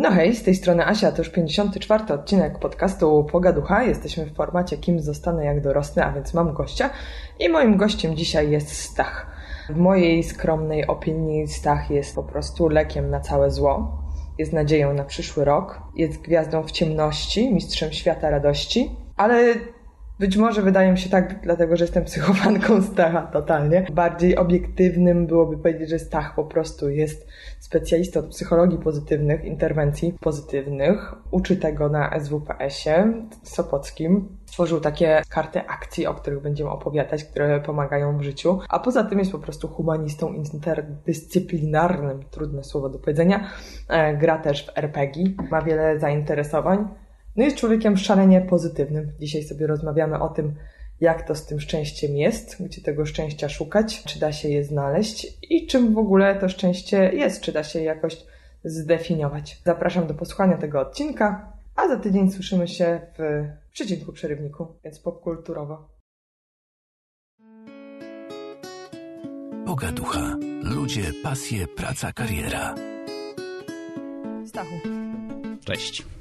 [0.00, 2.14] No hej, z tej strony Asia, to już 54.
[2.14, 3.82] odcinek podcastu Pogaducha.
[3.82, 6.90] Jesteśmy w formacie Kim zostanę jak dorosnę, a więc mam gościa.
[7.38, 9.26] I moim gościem dzisiaj jest Stach.
[9.68, 14.02] W mojej skromnej opinii Stach jest po prostu lekiem na całe zło.
[14.38, 15.82] Jest nadzieją na przyszły rok.
[15.94, 18.96] Jest gwiazdą w ciemności, mistrzem świata radości.
[19.16, 19.54] Ale
[20.18, 23.86] być może wydaje mi się tak, dlatego że jestem psychofanką Stacha totalnie.
[23.92, 27.26] Bardziej obiektywnym byłoby powiedzieć, że Stach po prostu jest
[27.58, 31.14] specjalistą od psychologii pozytywnych, interwencji pozytywnych.
[31.30, 33.12] Uczy tego na SWPS-ie
[33.42, 34.28] Sopockim.
[34.46, 38.58] Stworzył takie karty akcji, o których będziemy opowiadać, które pomagają w życiu.
[38.68, 43.50] A poza tym jest po prostu humanistą interdyscyplinarnym, trudne słowo do powiedzenia.
[43.88, 46.88] E, gra też w RPG, ma wiele zainteresowań.
[47.38, 49.12] No jest człowiekiem szalenie pozytywnym.
[49.20, 50.54] Dzisiaj sobie rozmawiamy o tym,
[51.00, 55.26] jak to z tym szczęściem jest, gdzie tego szczęścia szukać, czy da się je znaleźć
[55.50, 58.26] i czym w ogóle to szczęście jest, czy da się je jakoś
[58.64, 59.62] zdefiniować.
[59.64, 65.88] Zapraszam do posłuchania tego odcinka, a za tydzień słyszymy się w przecinku przerywniku, więc popkulturowo.
[69.66, 70.36] Pogaducha.
[70.62, 72.74] Ludzie, pasje, praca, kariera.
[74.46, 74.74] Stachu,
[75.64, 76.17] Cześć.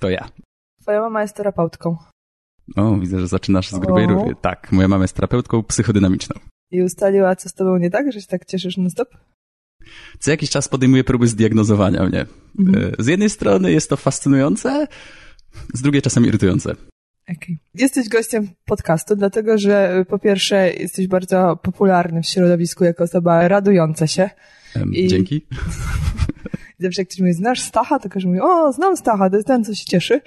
[0.00, 0.28] To ja.
[0.82, 1.96] twoja mama jest terapeutką
[2.76, 4.08] O, widzę, że zaczynasz z grubej O.
[4.08, 4.34] rury.
[4.40, 6.36] Tak, moja mama jest terapeutką psychodynamiczną.
[6.70, 9.08] i ustaliła, co z tobą nie tak, że się tak cieszysz non stop?
[10.18, 12.26] Co jakiś czas podejmuję próby zdiagnozowania mnie.
[12.58, 12.92] Mhm.
[12.98, 14.86] E, Z jednej strony jest to fascynujące,
[15.74, 16.70] z drugiej czasem irytujące.
[17.28, 17.56] Okay.
[17.74, 23.48] Jesteś gościem podcastu, dlatego że y, po pierwsze jesteś bardzo popularny w środowisku jako osoba
[23.48, 24.30] radująca się.
[24.76, 25.40] Em, I- Dzięki.
[26.78, 29.64] Zawsze jak ktoś mówi, znasz Stacha, to każdy mówi, o, znam Stacha, to jest ten,
[29.64, 30.20] co się cieszy.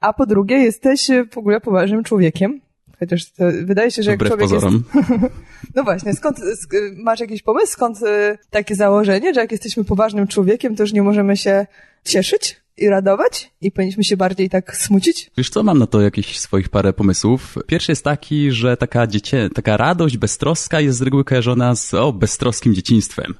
[0.00, 2.60] A po drugie, jesteś y, w ogóle poważnym człowiekiem.
[2.98, 4.84] Chociaż to wydaje się, że jak Wbrew człowiek pozorom.
[4.94, 5.32] jest...
[5.74, 10.26] No właśnie, skąd, sk- masz jakiś pomysł, skąd y, takie założenie, że jak jesteśmy poważnym
[10.26, 11.66] człowiekiem, to już nie możemy się
[12.04, 15.30] cieszyć i radować i powinniśmy się bardziej tak smucić?
[15.36, 17.54] Wiesz co, mam na to jakieś swoich parę pomysłów.
[17.66, 22.12] Pierwszy jest taki, że taka, dziecię, taka radość, beztroska jest z reguły kojarzona z o,
[22.12, 23.34] beztroskim dzieciństwem.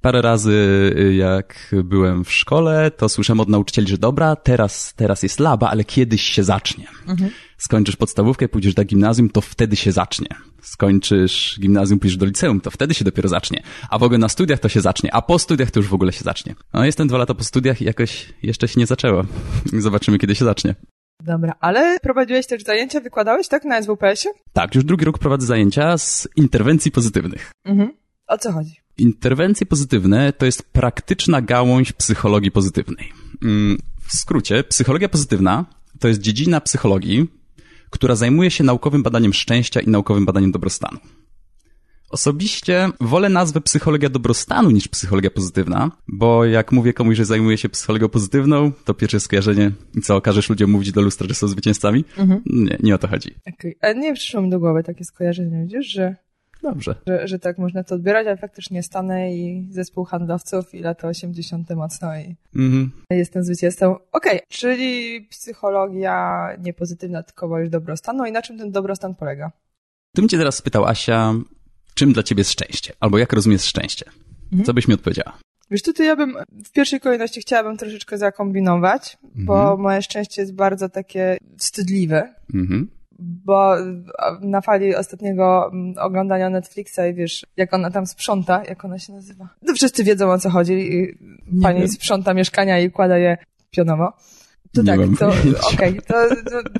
[0.00, 0.52] Parę razy
[0.98, 5.70] y, jak byłem w szkole, to słyszałem od nauczycieli, że dobra, teraz, teraz jest laba,
[5.70, 6.86] ale kiedyś się zacznie.
[7.60, 10.26] Skończysz podstawówkę, pójdziesz do gimnazjum, to wtedy się zacznie.
[10.62, 13.62] Skończysz gimnazjum, pójdziesz do liceum, to wtedy się dopiero zacznie.
[13.90, 16.12] A w ogóle na studiach to się zacznie, a po studiach to już w ogóle
[16.12, 16.54] się zacznie.
[16.74, 19.24] No jestem dwa lata po studiach i jakoś jeszcze się nie zaczęło.
[19.78, 20.74] Zobaczymy, kiedy się zacznie.
[21.24, 24.34] Dobra, ale prowadziłeś też zajęcia, wykładałeś, tak, na SWPS-ie?
[24.52, 27.52] Tak, już drugi rok prowadzę zajęcia z interwencji pozytywnych.
[27.64, 27.92] Mhm.
[28.26, 28.76] O co chodzi?
[28.98, 33.12] Interwencje pozytywne to jest praktyczna gałąź psychologii pozytywnej.
[33.42, 35.64] Mm, W skrócie, psychologia pozytywna
[36.00, 37.39] to jest dziedzina psychologii,
[37.90, 40.98] która zajmuje się naukowym badaniem szczęścia i naukowym badaniem dobrostanu.
[42.10, 47.68] Osobiście wolę nazwę psychologia dobrostanu niż psychologia pozytywna, bo jak mówię komuś, że zajmuję się
[47.68, 52.04] psychologią pozytywną, to pierwsze skojarzenie, co każesz ludziom mówić do lustra, że są zwycięzcami?
[52.46, 53.34] Nie, nie o to chodzi.
[53.54, 53.74] Okay.
[53.80, 56.16] A nie przyszło mi do głowy takie skojarzenie, widzisz, że
[56.62, 56.94] Dobrze.
[57.06, 61.70] że, że tak można to odbierać, ale faktycznie stanę i zespół handlowców i lata 80.
[61.76, 62.90] mocno i Mhm.
[63.10, 63.96] jestem zwycięzcą.
[64.12, 69.50] Okej, czyli psychologia nie pozytywna, tylko wolisz dobrostanu i na czym ten dobrostan polega?
[70.14, 71.34] Gdybym cię teraz spytał, Asia,
[71.94, 72.92] czym dla ciebie jest szczęście?
[73.00, 74.04] Albo jak rozumiesz szczęście?
[74.64, 75.38] Co byś mi odpowiedziała?
[75.70, 76.34] Wiesz, tutaj ja bym
[76.64, 82.90] w pierwszej kolejności chciałabym troszeczkę zakombinować, bo moje szczęście jest bardzo takie wstydliwe, Mhm.
[83.20, 83.76] Bo
[84.40, 89.12] na fali ostatniego mm, oglądania Netflixa i wiesz, jak ona tam sprząta, jak ona się
[89.12, 89.48] nazywa.
[89.62, 90.72] No wszyscy wiedzą o co chodzi.
[90.94, 91.18] I
[91.62, 91.88] Pani wiem.
[91.88, 93.36] sprząta mieszkania i układa je
[93.70, 94.12] pionowo.
[94.74, 95.32] To Nie tak, to
[95.74, 96.14] okej, to,
[96.50, 96.70] to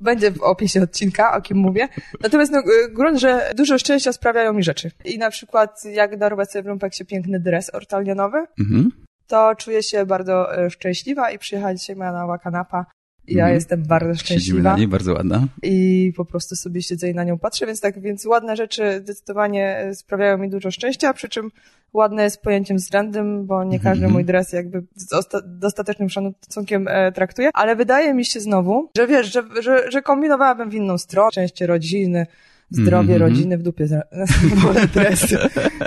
[0.00, 1.88] będzie w opisie odcinka, o kim mówię.
[2.22, 4.90] Natomiast no, y, grunt, że dużo szczęścia sprawiają mi rzeczy.
[5.04, 8.90] I na przykład jak darować sobie w lumpeksie piękny dres ortalionowy, Mhm.
[9.26, 12.86] to czuję się bardzo y, szczęśliwa i przyjechała dzisiaj moja nowa kanapa.
[13.28, 13.54] Ja Mhm.
[13.54, 15.46] jestem bardzo Siedzimy szczęśliwa na niej, bardzo ładna.
[15.62, 19.76] i po prostu sobie siedzę i na nią patrzę, więc tak, więc ładne rzeczy zdecydowanie
[19.78, 21.50] e, sprawiają mi dużo szczęścia, przy czym
[21.92, 24.12] ładne jest pojęciem względnym, bo nie każdy Mhm.
[24.12, 29.06] mój dres jakby z osta- dostatecznym szacunkiem e, traktuje, ale wydaje mi się znowu, że
[29.06, 32.26] wiesz, że, że, że kombinowałabym w inną stronę, szczęście rodziny,
[32.70, 33.20] zdrowie Mhm.
[33.30, 33.86] rodziny w dupie
[34.62, 35.26] wolę dres.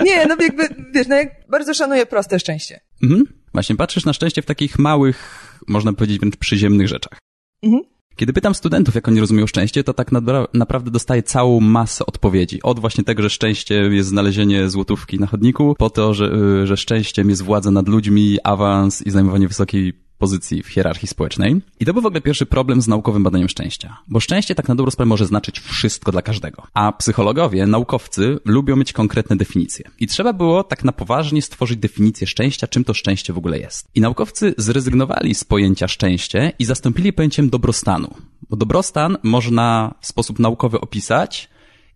[0.06, 0.64] Nie, no jakby,
[0.94, 2.80] wiesz, no jak bardzo szanuję proste szczęście.
[3.04, 3.24] Mhm.
[3.54, 7.20] Właśnie patrzysz na szczęście w takich małych, można powiedzieć wręcz przyziemnych rzeczach.
[7.64, 7.84] Mhm.
[8.16, 10.12] Kiedy pytam studentów, jak oni rozumieją szczęście, to tak
[10.54, 12.62] naprawdę dostaję całą masę odpowiedzi.
[12.64, 16.78] Od właśnie tego, że szczęście jest znalezienie złotówki na chodniku, po to, że, y, że
[16.78, 21.62] szczęściem jest władza nad ludźmi, awans i zajmowanie wysokiej pozycji w hierarchii społecznej.
[21.80, 23.98] I to był w ogóle pierwszy problem z naukowym badaniem szczęścia.
[24.08, 26.64] Bo szczęście tak na dobrą sprawę może znaczyć wszystko dla każdego.
[26.74, 29.86] A psychologowie, naukowcy lubią mieć konkretne definicje.
[30.00, 33.88] I trzeba było tak na poważnie stworzyć definicję szczęścia, czym to szczęście w ogóle jest.
[33.96, 38.14] I naukowcy zrezygnowali z pojęcia szczęście i zastąpili pojęciem dobrostanu.
[38.50, 41.50] Bo dobrostan można w sposób naukowy opisać,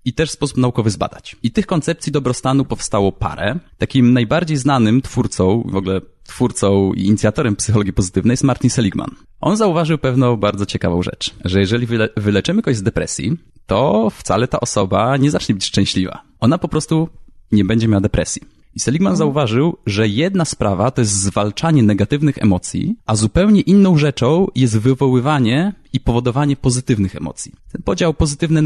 [0.06, 1.36] i też w sposób naukowy zbadać.
[1.44, 3.60] I tych koncepcji dobrostanu powstało parę.
[3.78, 9.10] Takim najbardziej znanym twórcą, w ogóle twórcą i inicjatorem psychologii pozytywnej jest Martin Seligman.
[9.42, 14.48] On zauważył pewną bardzo ciekawą rzecz, że jeżeli wyle wyleczymy kogoś z depresji, to wcale
[14.48, 16.22] ta osoba nie zacznie być szczęśliwa.
[16.40, 17.10] Ona po prostu
[17.51, 18.42] nie będzie miała depresji.
[18.75, 19.18] I Seligman mhm.
[19.18, 25.74] zauważył, że jedna sprawa to jest zwalczanie negatywnych emocji, a zupełnie inną rzeczą jest wywoływanie
[25.94, 27.51] i powodowanie pozytywnych emocji.
[27.72, 28.62] Ten podział pozytywne,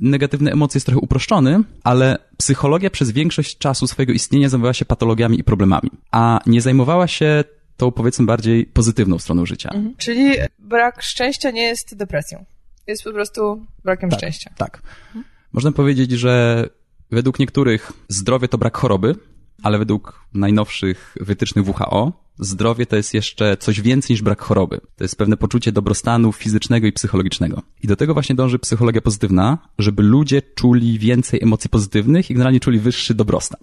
[0.00, 5.40] negatywne emocje jest trochę uproszczony, ale psychologia przez większość czasu swojego istnienia zajmowała się patologiami
[5.40, 7.44] i problemami, a nie zajmowała się
[7.76, 9.70] tą powiedzmy bardziej pozytywną stroną życia.
[9.74, 9.94] Mhm.
[9.96, 12.44] Czyli brak szczęścia nie jest depresją.
[12.86, 14.50] Jest po prostu brakiem tak, szczęścia.
[14.56, 14.82] Tak.
[15.06, 15.24] Mhm.
[15.52, 16.66] Można powiedzieć, że
[17.10, 19.14] według niektórych zdrowie to brak choroby,
[19.62, 24.80] ale według najnowszych wytycznych WHO zdrowie to jest jeszcze coś więcej niż brak choroby.
[24.96, 27.62] To jest pewne poczucie dobrostanu fizycznego i psychologicznego.
[27.82, 32.60] I do tego właśnie dąży psychologia pozytywna, żeby ludzie czuli więcej emocji pozytywnych i generalnie
[32.60, 33.60] czuli wyższy dobrostan.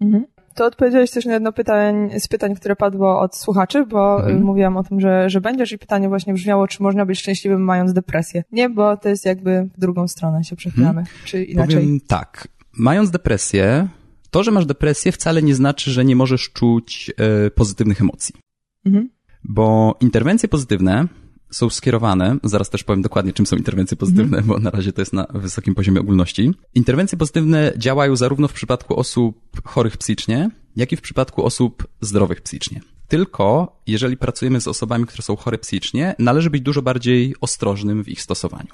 [0.00, 0.24] Mhm.
[0.54, 4.42] To odpowiedziałeś też na jedno pytanie z pytań, które padło od słuchaczy, bo mhm.
[4.42, 7.92] mówiłam o tym, że, że będziesz i pytanie właśnie brzmiało, czy można być szczęśliwym mając
[7.92, 8.44] depresję.
[8.52, 11.18] Nie, bo to jest jakby w drugą stronę się przechylamy, mhm.
[11.24, 11.76] czy inaczej.
[11.76, 12.48] Powiem tak.
[12.72, 13.88] Mając depresję,
[14.30, 18.34] to, że masz depresję, wcale nie znaczy, że nie możesz czuć e, pozytywnych emocji.
[18.84, 19.10] Mhm.
[19.44, 21.08] Bo interwencje pozytywne
[21.50, 24.46] są skierowane, zaraz też powiem dokładnie, czym są interwencje pozytywne, mhm.
[24.46, 26.50] bo na razie to jest na wysokim poziomie ogólności.
[26.74, 32.40] Interwencje pozytywne działają zarówno w przypadku osób chorych psychicznie, jak i w przypadku osób zdrowych
[32.40, 32.80] psychicznie.
[33.08, 38.08] Tylko jeżeli pracujemy z osobami, które są chore psychicznie, należy być dużo bardziej ostrożnym w
[38.08, 38.68] ich stosowaniu.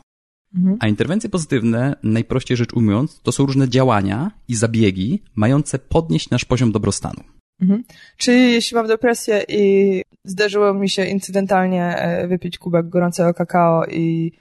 [0.57, 0.77] Mhm.
[0.81, 6.45] A interwencje pozytywne, najprościej rzecz ujmując, to są różne działania i zabiegi mające podnieść nasz
[6.45, 7.21] poziom dobrostanu.
[7.61, 7.85] Mhm.
[8.17, 14.33] Czyli jeśli mam depresję i zdarzyło mi się incydentalnie e, wypić kubek gorącego kakao i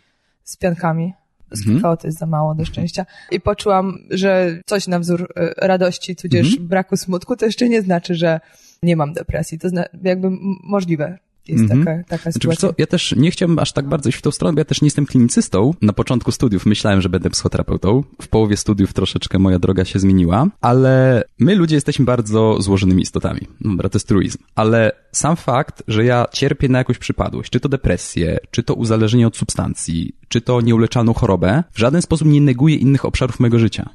[0.43, 1.13] z piankami,
[1.51, 1.77] z mhm.
[1.77, 6.15] kakao to jest za mało do szczęścia, i poczułam, że coś na wzór e, radości,
[6.15, 6.67] tudzież mhm.
[6.67, 8.39] braku smutku, to jeszcze nie znaczy, że
[8.83, 9.59] nie mam depresji.
[9.59, 9.67] To
[10.03, 10.27] jakby
[10.63, 11.17] możliwe,
[11.47, 11.85] jest mm -hmm.
[11.85, 12.69] taka, taka znaczy, sytuacja.
[12.69, 14.81] Co, ja też nie chciałbym aż tak bardzo iść w tą stronę, bo ja też
[14.81, 15.73] nie jestem klinicystą.
[15.81, 18.03] Na początku studiów myślałem, że będę psychoterapeutą.
[18.21, 23.41] W połowie studiów troszeczkę moja droga się zmieniła, ale my ludzie jesteśmy bardzo złożonymi istotami.
[23.61, 24.37] Dobra, to jest truizm.
[24.55, 29.27] Ale sam fakt, że ja cierpię na jakąś przypadłość, czy to depresję, czy to uzależnienie
[29.27, 33.89] od substancji, czy to nieuleczalną chorobę, w żaden sposób nie neguje innych obszarów mojego życia.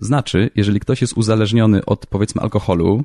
[0.00, 3.04] Znaczy, jeżeli ktoś jest uzależniony od powiedzmy alkoholu,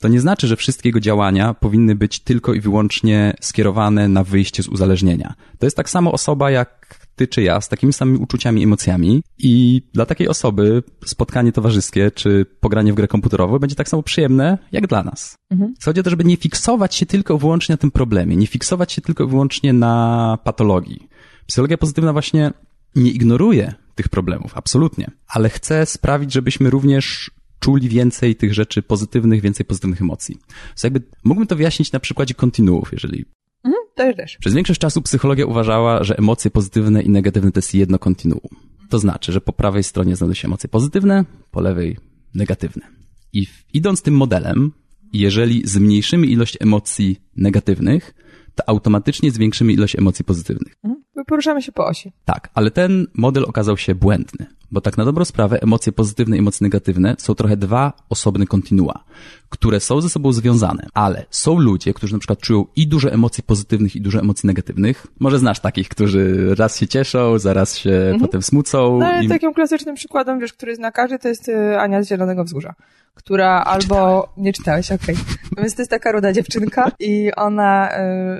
[0.00, 4.62] to nie znaczy, że wszystkie jego działania powinny być tylko i wyłącznie skierowane na wyjście
[4.62, 5.34] z uzależnienia.
[5.58, 6.80] To jest tak samo osoba jak
[7.16, 12.46] ty czy ja, z takimi samymi uczuciami, emocjami i dla takiej osoby spotkanie towarzyskie czy
[12.60, 15.36] pogranie w grę komputerową będzie tak samo przyjemne jak dla nas.
[15.50, 15.74] Mhm.
[15.84, 18.92] Chodzi o to, żeby nie fiksować się tylko i wyłącznie na tym problemie, nie fiksować
[18.92, 21.08] się tylko i wyłącznie na patologii.
[21.46, 22.52] Psychologia pozytywna właśnie
[22.94, 27.30] nie ignoruje tych problemów, absolutnie, ale chce sprawić, żebyśmy również
[27.60, 30.36] czuli więcej tych rzeczy pozytywnych, więcej pozytywnych emocji.
[30.68, 33.24] Więc jakby mógłbym to wyjaśnić na przykładzie kontinuów, jeżeli
[33.64, 34.36] Mhm, też, też.
[34.36, 38.48] Przez większość czasu psychologia uważała, że emocje pozytywne i negatywne to jest jedno kontinuum.
[38.88, 41.96] To znaczy, że po prawej stronie znajdują się emocje pozytywne, po lewej
[42.34, 42.86] negatywne.
[43.32, 44.72] I idąc tym modelem,
[45.12, 48.14] jeżeli zmniejszymy ilość emocji negatywnych,
[48.54, 50.76] to automatycznie zwiększymy ilość emocji pozytywnych.
[50.84, 51.02] Mhm.
[51.26, 52.12] Poruszamy się po osi.
[52.24, 56.38] Tak, ale ten model okazał się błędny, bo tak na dobrą sprawę emocje pozytywne i
[56.38, 59.04] emocje negatywne są trochę dwa osobne kontinua,
[59.48, 63.42] które są ze sobą związane, ale są ludzie, którzy na przykład czują i dużo emocji
[63.42, 65.06] pozytywnych i dużo emocji negatywnych.
[65.20, 68.20] Może znasz takich, którzy raz się cieszą, zaraz się mhm.
[68.20, 68.98] potem smucą.
[68.98, 69.28] No ale i...
[69.28, 72.74] takim klasycznym przykładem, wiesz, który zna każdy, to jest y, Ania z Zielonego Wzgórza
[73.14, 74.28] która albo...
[74.36, 75.14] Nie czytałeś, okej.
[75.14, 75.62] Okay.
[75.62, 77.90] Więc to jest taka ruda dziewczynka i ona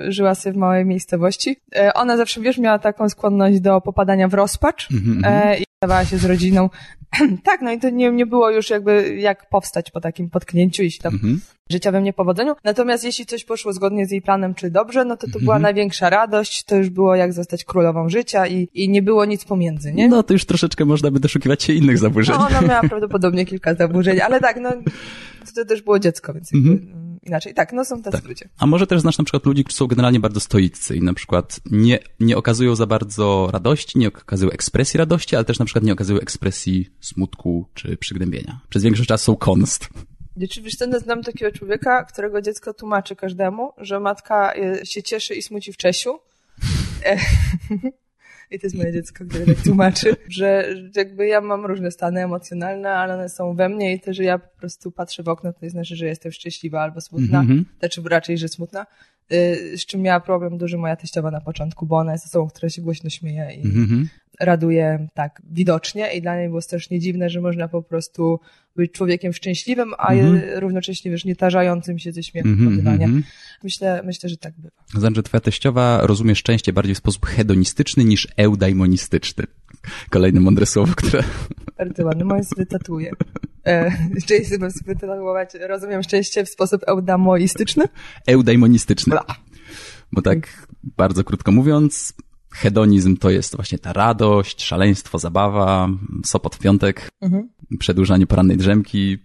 [0.07, 1.57] y, żyła sobie w małej miejscowości.
[1.75, 5.53] Y, ona zawsze, wiesz, miała taką skłonność do popadania w rozpacz mm -hmm.
[5.53, 6.69] y, i stawała się z rodziną.
[7.43, 11.01] tak, no i to nie, nie było już jakby jak powstać po takim potknięciu, jeśli
[11.01, 11.39] tam mm -hmm.
[11.71, 12.55] życiowym niepowodzeniu.
[12.63, 15.43] Natomiast jeśli coś poszło zgodnie z jej planem, czy dobrze, no to to mm -hmm.
[15.43, 19.45] była największa radość, to już było jak zostać królową życia i, i nie było nic
[19.45, 20.07] pomiędzy, nie?
[20.07, 22.35] No to już troszeczkę można by doszukiwać się innych zaburzeń.
[22.39, 24.69] No, ona miała prawdopodobnie kilka zaburzeń, ale tak, no
[25.55, 27.53] to też było dziecko, więc jakby, mm inaczej.
[27.53, 28.27] Tak, no są tacy tak.
[28.27, 28.49] ludzie.
[28.57, 31.59] A może też znasz na przykład ludzi, którzy są generalnie bardzo stoiccy i na przykład
[31.71, 35.93] nie, nie okazują za bardzo radości, nie okazują ekspresji radości, ale też na przykład nie
[35.93, 38.59] okazują ekspresji smutku czy przygnębienia.
[38.69, 39.89] Przez większość czasu są konst.
[40.49, 45.41] Czy wiesz, co, znam takiego człowieka, którego dziecko tłumaczy każdemu, że matka się cieszy i
[45.41, 46.19] smuci w Czesiu.
[48.51, 52.89] I to jest moje dziecko, które tak tłumaczy, że jakby ja mam różne stany emocjonalne,
[52.89, 55.69] ale one są we mnie i to, że ja po prostu patrzę w okno, to
[55.69, 57.63] znaczy, że jestem szczęśliwa albo smutna, mm -hmm.
[57.79, 58.85] znaczy raczej, że smutna.
[59.33, 62.69] Y, z czym miała problem duży moja teściowa na początku, bo ona jest osobą, która
[62.69, 64.05] się głośno śmieje i mm -hmm.
[64.39, 68.39] raduje tak widocznie i dla niej było strasznie dziwne, że można po prostu
[68.75, 70.59] być człowiekiem szczęśliwym, a mm -hmm.
[70.59, 73.21] równocześnie, wiesz, nie tarzającym się ze śmiechu mm -hmm.
[73.63, 74.83] Myślę, myślę, że tak bywa.
[74.99, 79.43] Znaczy, że twoja teściowa rozumie szczęście bardziej w sposób hedonistyczny niż eudaimonistyczny.
[80.09, 81.23] Kolejne mądre słowo, które...
[81.77, 83.11] Bardzo ładne, moje sobie tatuję.
[84.27, 87.85] Sobie sobie tatuować, rozumiem szczęście w sposób eudamoistyczny?
[88.27, 89.11] Eudaimonistyczny.
[89.11, 89.25] Bla.
[90.11, 92.13] Bo tak bardzo krótko mówiąc,
[92.51, 95.89] hedonizm to jest właśnie ta radość, szaleństwo, zabawa,
[96.25, 97.49] sopot w piątek, mhm.
[97.79, 99.17] przedłużanie porannej drzemki,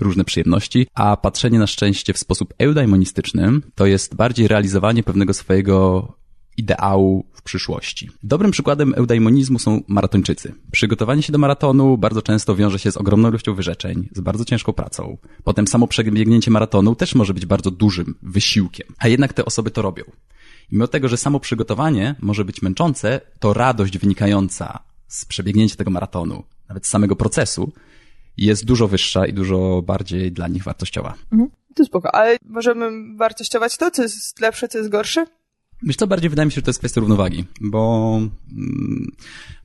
[0.00, 6.08] różne przyjemności, a patrzenie na szczęście w sposób eudaimonistyczny to jest bardziej realizowanie pewnego swojego
[6.58, 8.10] ideału w przyszłości.
[8.22, 10.54] Dobrym przykładem eudaimonizmu są maratończycy.
[10.72, 14.72] Przygotowanie się do maratonu bardzo często wiąże się z ogromną ilością wyrzeczeń, z bardzo ciężką
[14.72, 15.18] pracą.
[15.44, 19.82] Potem samo przebiegnięcie maratonu też może być bardzo dużym wysiłkiem, a jednak te osoby to
[19.82, 20.04] robią.
[20.70, 25.90] I mimo tego, że samo przygotowanie może być męczące, to radość wynikająca z przebiegnięcia tego
[25.90, 27.72] maratonu, nawet z samego procesu,
[28.36, 31.14] jest dużo wyższa i dużo bardziej dla nich wartościowa.
[31.32, 31.50] Mhm.
[31.74, 35.26] To spoko, ale możemy wartościować to, co jest lepsze, co jest gorsze?
[35.82, 38.20] Wiesz co, bardziej wydaje mi się, że to jest kwestia równowagi, bo
[38.52, 39.12] mm,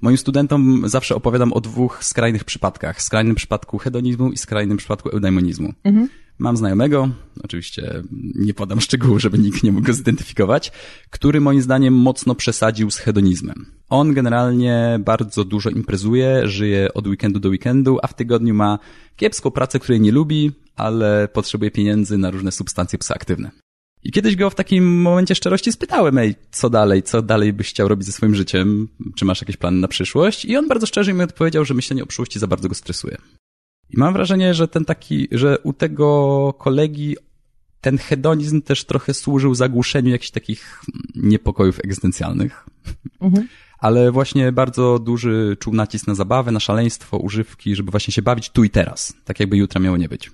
[0.01, 3.01] moim studentom zawsze opowiadam o dwóch skrajnych przypadkach.
[3.01, 5.73] Skrajnym przypadku hedonizmu i skrajnym przypadku eudaimonizmu.
[5.83, 6.09] Mhm.
[6.39, 7.09] Mam znajomego,
[7.43, 8.03] oczywiście
[8.35, 10.71] nie podam szczegółów, żeby nikt nie mógł go zidentyfikować,
[11.09, 13.65] który moim zdaniem mocno przesadził z hedonizmem.
[13.89, 18.79] On generalnie bardzo dużo imprezuje, żyje od weekendu do weekendu, a w tygodniu ma
[19.15, 23.62] kiepską pracę, której nie lubi, ale potrzebuje pieniędzy na różne substancje psychoaktywne.
[24.03, 27.87] I kiedyś go w takim momencie szczerości spytałem, ej, co dalej, co dalej byś chciał
[27.87, 30.45] robić ze swoim życiem, czy masz jakieś plany na przyszłość?
[30.45, 33.17] I on bardzo szczerze mi odpowiedział, że myślenie o przyszłości za bardzo go stresuje.
[33.89, 37.15] I mam wrażenie, że ten taki, że u tego kolegi
[37.81, 40.81] ten hedonizm też trochę służył zagłuszeniu jakichś takich
[41.15, 42.65] niepokojów egzystencjalnych.
[43.21, 43.47] Mhm.
[43.79, 48.49] Ale właśnie bardzo duży czuł nacisk na zabawę, na szaleństwo, używki, żeby właśnie się bawić
[48.49, 50.31] tu i teraz, tak jakby jutra miało nie być.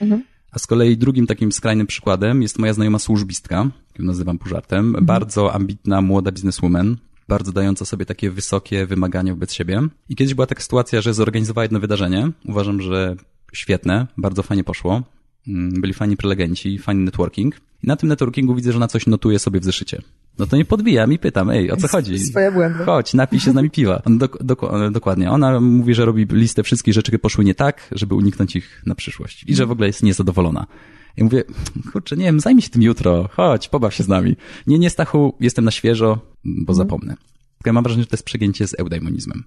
[0.00, 0.24] Mhm.
[0.54, 5.06] A z kolei drugim takim skrajnym przykładem jest moja znajoma służbistka, którą nazywam półżartem, mhm.
[5.06, 6.96] bardzo ambitna młoda bizneswoman,
[7.28, 9.80] bardzo dająca sobie takie wysokie wymagania wobec siebie.
[10.08, 12.30] I kiedyś była taka sytuacja, że zorganizowała jedno wydarzenie.
[12.44, 13.16] Uważam, że
[13.52, 15.02] świetne, bardzo fajnie poszło.
[15.48, 17.60] Mm, byli fajni prelegenci, fajny networking.
[17.84, 20.02] I na tym networkingu widzę, że na coś notuje sobie w zeszycie.
[20.38, 22.18] No to nie podbijam i pytam, ej, o co chodzi?
[22.30, 22.84] Swoje błędy.
[22.84, 24.02] Chodź, napij się z nami piwa.
[24.06, 24.28] Do,
[24.90, 25.30] dokładnie.
[25.30, 28.94] Ona mówi, że robi listę wszystkich rzeczy, które poszły nie tak, żeby uniknąć ich na
[28.94, 29.44] przyszłość.
[29.46, 30.66] I że w ogóle jest niezadowolona.
[31.16, 31.44] I mówię,
[31.92, 34.36] kurczę, nie wiem, zajmij się tym jutro, chodź, pobaw się z nami.
[34.66, 36.76] Nie, nie, Stachu, jestem na świeżo, bo mhm.
[36.76, 37.16] zapomnę.
[37.66, 39.44] Ja mam wrażenie, że to jest przegięcie z eudaimonizmem.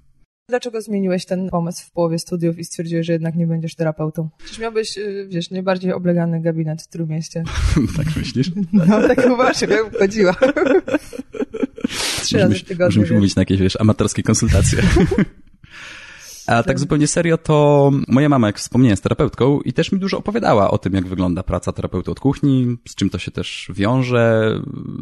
[0.49, 4.29] Dlaczego zmieniłeś ten pomysł w połowie studiów i stwierdziłeś, że jednak nie będziesz terapeutą?
[4.45, 7.43] Czyż miałbyś, y, wiesz, najbardziej oblegany gabinet w Trójmieście?
[7.97, 8.51] tak myślisz?
[8.73, 10.35] No, tak uważam, ja bym chodziła.
[12.23, 13.01] Trzy razy w tygodniu.
[13.01, 14.83] Musimy mówić na jakieś, wiesz, amatorskie konsultacje.
[16.47, 20.17] A tak zupełnie serio, to moja mama, jak wspomniałem, jest terapeutką i też mi dużo
[20.17, 24.51] opowiadała o tym, jak wygląda praca terapeuty od kuchni, z czym to się też wiąże.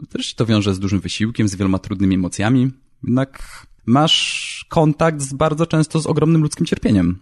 [0.10, 2.72] Też się to wiąże z dużym wysiłkiem, z wieloma trudnymi emocjami.
[3.04, 3.40] Jednak
[3.86, 7.20] masz kontakt z bardzo często z ogromnym ludzkim cierpieniem.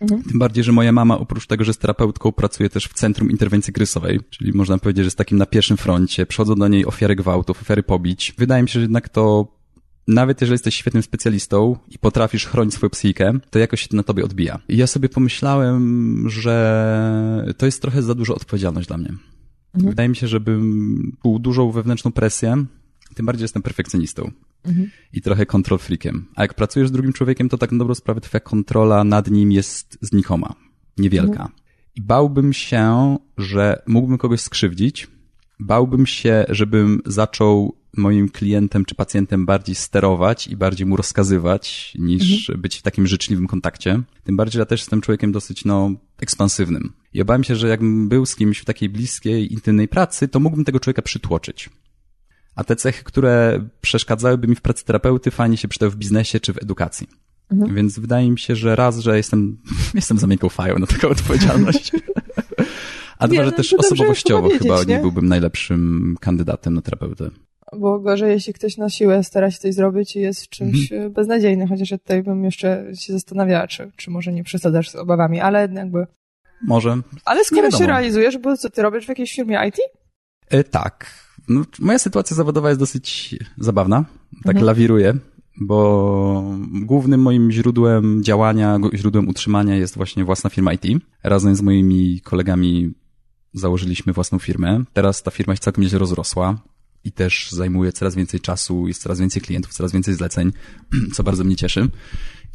[0.00, 0.22] Mhm.
[0.22, 3.72] Tym bardziej, że moja mama oprócz tego, że jest terapeutką, pracuje też w Centrum Interwencji
[3.72, 6.26] Krysowej, czyli można powiedzieć, że jest takim na pierwszym froncie.
[6.26, 8.34] Przychodzą do niej ofiary gwałtów, ofiary pobić.
[8.38, 9.54] Wydaje mi się, że jednak to
[10.08, 14.02] nawet jeżeli jesteś świetnym specjalistą i potrafisz chronić swoją psychikę, to jakoś się to na
[14.02, 14.58] tobie odbija.
[14.68, 19.08] I ja sobie pomyślałem, że to jest trochę za dużo odpowiedzialność dla mnie.
[19.74, 19.90] Mhm.
[19.90, 22.64] Wydaje mi się, żebym czuł dużą wewnętrzną presję,
[23.14, 24.30] tym bardziej jestem perfekcjonistą
[24.64, 24.90] mhm.
[25.12, 26.26] i trochę control freakiem.
[26.34, 29.52] A jak pracujesz z drugim człowiekiem, to tak na dobrą sprawę twoja kontrola nad nim
[29.52, 30.54] jest znikoma,
[30.98, 31.42] niewielka.
[31.42, 31.50] Mhm.
[31.96, 35.08] I bałbym się, że mógłbym kogoś skrzywdzić,
[35.60, 42.40] bałbym się, żebym zaczął moim klientem czy pacjentem bardziej sterować i bardziej mu rozkazywać, niż
[42.40, 42.62] mhm.
[42.62, 44.02] być w takim życzliwym kontakcie.
[44.24, 46.92] Tym bardziej ja też jestem człowiekiem dosyć, no, ekspansywnym.
[47.14, 50.64] I obawiam się, że jakbym był z kimś w takiej bliskiej, intymnej pracy, to mógłbym
[50.64, 51.70] tego człowieka przytłoczyć.
[52.56, 56.52] A te cechy, które przeszkadzałyby mi w pracy terapeuty, fajnie się przydały w biznesie czy
[56.52, 57.08] w edukacji.
[57.52, 57.74] Mhm.
[57.74, 59.58] Więc wydaje mi się, że raz, że jestem,
[59.94, 61.92] jestem za miękką fają na taką odpowiedzialność.
[63.18, 64.94] A dwa, że no też osobowościowo chyba nie?
[64.94, 67.30] nie byłbym najlepszym kandydatem na terapeutę
[67.78, 71.12] bo gorzej, jeśli ktoś na siłę stara się coś zrobić i jest czymś mhm.
[71.12, 75.40] beznadziejny, chociaż ja tutaj bym jeszcze się zastanawiała, czy, czy może nie przesadzasz z obawami,
[75.40, 76.06] ale jakby
[76.62, 77.00] może.
[77.24, 79.76] Ale skoro się realizujesz, bo co ty robisz w jakiejś firmie IT?
[80.50, 81.23] E, tak.
[81.48, 84.04] No, moja sytuacja zawodowa jest dosyć zabawna.
[84.44, 84.66] Tak mhm.
[84.66, 85.18] lawiruję,
[85.60, 90.84] bo głównym moim źródłem działania, źródłem utrzymania jest właśnie własna firma IT.
[91.22, 92.94] Razem z moimi kolegami
[93.52, 94.84] założyliśmy własną firmę.
[94.92, 96.58] Teraz ta firma się całkiem się rozrosła
[97.04, 100.52] i też zajmuje coraz więcej czasu, jest coraz więcej klientów, coraz więcej zleceń,
[101.14, 101.88] co bardzo mnie cieszy.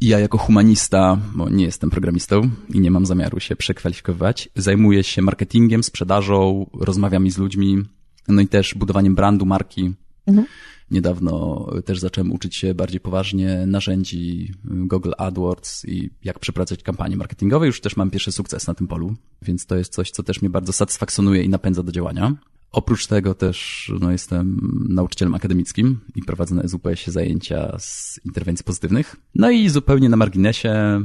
[0.01, 5.03] I ja jako humanista, bo nie jestem programistą i nie mam zamiaru się przekwalifikować, zajmuję
[5.03, 7.83] się marketingiem, sprzedażą, rozmawiam z ludźmi,
[8.29, 9.93] no i też budowaniem brandu, marki.
[10.27, 10.47] Mhm.
[10.91, 17.67] Niedawno też zacząłem uczyć się bardziej poważnie narzędzi Google AdWords i jak przeprowadzać kampanie marketingowe.
[17.67, 20.49] Już też mam pierwszy sukces na tym polu, więc to jest coś, co też mnie
[20.49, 22.35] bardzo satysfakcjonuje i napędza do działania.
[22.71, 24.59] Oprócz tego też no, jestem
[24.89, 29.15] nauczycielem akademickim i prowadzę na SUPS zajęcia z interwencji pozytywnych.
[29.35, 31.01] No i zupełnie na marginesie,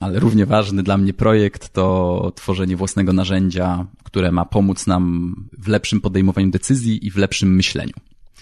[0.00, 5.68] ale równie ważny dla mnie projekt to tworzenie własnego narzędzia, które ma pomóc nam w
[5.68, 7.94] lepszym podejmowaniu decyzji i w lepszym myśleniu.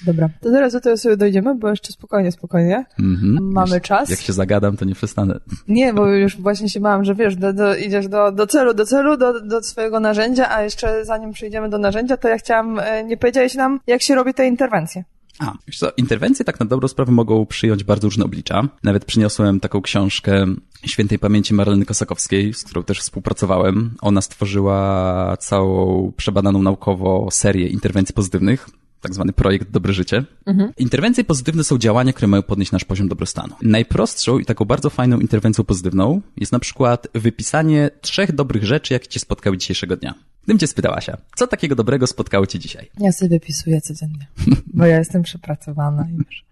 [0.07, 2.85] Dobra, to teraz do tego sobie dojdziemy, bo jeszcze spokojnie, spokojnie.
[3.01, 3.39] Mm-hmm.
[3.41, 4.11] Mamy Wiesz, czas.
[4.11, 5.41] Jak się zagadam, to nie przestanę.
[5.69, 8.87] Nie, bo już właśnie się bałem, że wiesz, do, do, idziesz do, do celu, do
[8.87, 13.05] celu, do, do swojego narzędzia, a jeszcze zanim przejdziemy do narzędzia, to ja chciałam, e,
[13.05, 15.05] nie powiedziałeś nam, jak się robi te interwencje.
[15.39, 18.69] A, wiesz co, interwencje tak na dobrą sprawę mogą przyjąć bardzo różne oblicza.
[18.83, 20.47] Nawet przyniosłem taką książkę
[20.87, 23.95] świętej pamięci Marleny Kosakowskiej, z którą też współpracowałem.
[24.01, 28.67] Ona stworzyła całą przebadaną naukowo serię interwencji pozytywnych
[29.01, 30.25] tak zwany projekt Dobre Życie.
[30.47, 30.73] Mhm.
[30.77, 33.55] Interwencje pozytywne są działania, które mają podnieść nasz poziom dobrostanu.
[33.63, 39.09] Najprostszą i taką bardzo fajną interwencją pozytywną jest na przykład wypisanie trzech dobrych rzeczy, jakie
[39.09, 40.15] cię spotkały dzisiejszego dnia.
[40.47, 42.91] Gdybym cię spytała, Asia, co takiego dobrego spotkało cię dzisiaj?
[43.01, 44.27] Ja sobie wypisuję codziennie,
[44.75, 46.46] bo ja jestem przepracowana i wiesz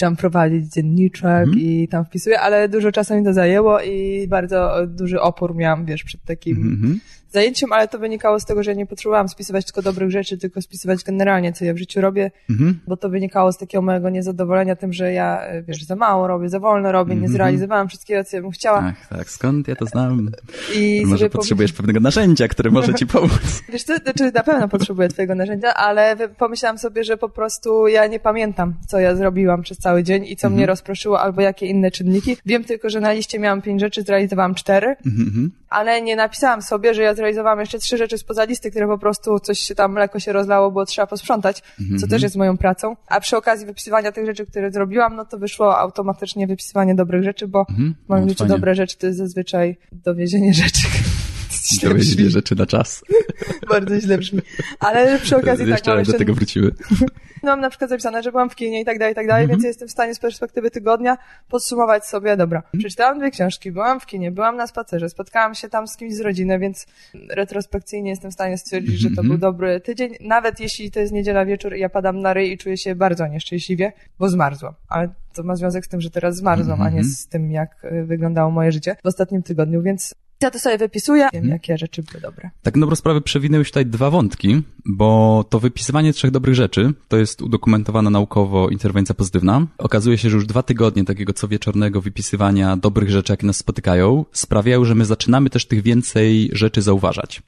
[0.00, 1.58] zaczęłam prowadzić dzienniczek mm.
[1.58, 6.04] i tam wpisuję, ale dużo czasu mi to zajęło i bardzo duży opór miałam, wiesz,
[6.04, 9.64] przed takim mm -hmm zajęciem, ale to wynikało z tego, że ja nie potrzebowałam spisywać
[9.64, 12.80] tylko dobrych rzeczy, tylko spisywać generalnie, co ja w życiu robię, mhm.
[12.86, 16.60] bo to wynikało z takiego mojego niezadowolenia tym, że ja, wiesz, za mało robię, za
[16.60, 17.32] wolno robię, nie mhm.
[17.32, 18.78] zrealizowałam wszystkiego, co ja bym chciała.
[18.78, 20.30] Ach, tak, skąd ja to znam?
[20.74, 23.62] I Może potrzebujesz pewnego narzędzia, które może ci pomóc.
[23.72, 28.06] Wiesz co, znaczy na pewno potrzebuję twojego narzędzia, ale pomyślałam sobie, że po prostu ja
[28.06, 30.56] nie pamiętam, co ja zrobiłam przez cały dzień i co mhm.
[30.56, 32.36] mnie rozproszyło, albo jakie inne czynniki.
[32.46, 36.94] Wiem tylko, że na liście miałam pięć rzeczy, zrealizowałam cztery, mhm, ale nie napisałam sobie,
[36.94, 40.20] że ja zrealizowałam jeszcze trzy rzeczy spoza listy, które po prostu coś się tam mleko
[40.20, 42.00] się rozlało, bo trzeba posprzątać, -hmm.
[42.00, 42.96] co też jest moją pracą.
[43.06, 47.48] A przy okazji wypisywania tych rzeczy, które zrobiłam, no to wyszło automatycznie wypisywanie dobrych rzeczy,
[47.48, 47.92] bo -hmm.
[48.06, 50.86] w moim no, życiu dobre rzeczy to jest zazwyczaj dowiezienie rzeczy.
[51.76, 53.04] Dowiezienie rzeczy na czas.
[53.70, 54.40] Bardzo źle brzmi.
[54.80, 55.98] Ale przy okazji jeszcze tak.
[55.98, 56.74] Jeszcze do tego wróciły.
[57.42, 59.44] No mam na przykład zapisane, że byłam w kinie i tak dalej, i tak dalej,
[59.44, 59.62] mm -hmm.
[59.62, 62.78] więc jestem w stanie z perspektywy tygodnia podsumować sobie, dobra, -hmm.
[62.78, 66.20] przeczytałam dwie książki, byłam w kinie, byłam na spacerze, spotkałam się tam z kimś z
[66.20, 66.86] rodziny, więc
[67.30, 69.40] retrospekcyjnie jestem w stanie stwierdzić, że to był mhm.
[69.40, 72.76] dobry tydzień, nawet jeśli to jest niedziela wieczór i ja padam na ryj i czuję
[72.76, 74.74] się bardzo nieszczęśliwie, bo zmarzłam.
[74.88, 77.04] Ale to ma związek z tym, że teraz zmarzłam, a nie mhm.
[77.04, 81.28] z tym, jak y, wyglądało moje życie w ostatnim tygodniu, więc ja to sobie wypisuję,
[81.32, 81.52] wiem, mhm.
[81.52, 82.50] jakie rzeczy były dobre.
[82.62, 87.16] Tak na dobrą sprawę przewinęły tutaj dwa wątki, bo to wypisywanie trzech dobrych rzeczy to
[87.16, 89.66] jest udokumentowana naukowo interwencja pozytywna.
[89.78, 94.24] Okazuje się, że już dwa tygodnie takiego co wieczornego wypisywania dobrych rzeczy, jakie nas spotykają,
[94.32, 97.42] sprawiają, że my zaczynamy też tych więcej rzeczy zauważać.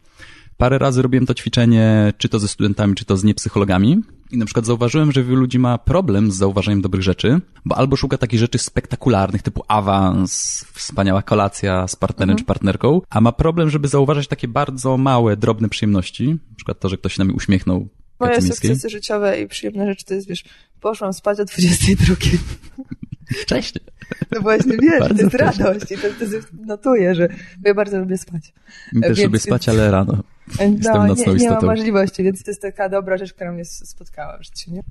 [0.56, 4.02] Parę razy robiłem to ćwiczenie, czy to ze studentami, czy to z niepsychologami.
[4.32, 7.96] I na przykład zauważyłem, że wielu ludzi ma problem z zauważeniem dobrych rzeczy, bo albo
[7.96, 12.38] szuka takich rzeczy spektakularnych, typu awans, wspaniała kolacja z partnerem mhm.
[12.38, 16.28] czy partnerką, a ma problem, żeby zauważać takie bardzo małe, drobne przyjemności.
[16.28, 17.88] Na przykład to, że ktoś się na mnie uśmiechnął.
[18.20, 20.44] Moje sukcesy życiowe i przyjemne rzeczy to jest, wiesz,
[20.80, 22.14] poszłam spać o 22.
[23.42, 23.80] Wcześnie.
[24.32, 25.64] No właśnie, wiesz, bardzo to jest wcześnie.
[25.64, 27.28] radość i to, to notuję, że
[27.64, 28.52] ja bardzo lubię spać.
[29.02, 30.22] Też więc, lubię spać, ale rano.
[30.60, 33.64] Jestem no, nocną nie, nie ma możliwości, więc to jest taka dobra rzecz, która mnie
[33.64, 34.82] spotkała w życiu, nie?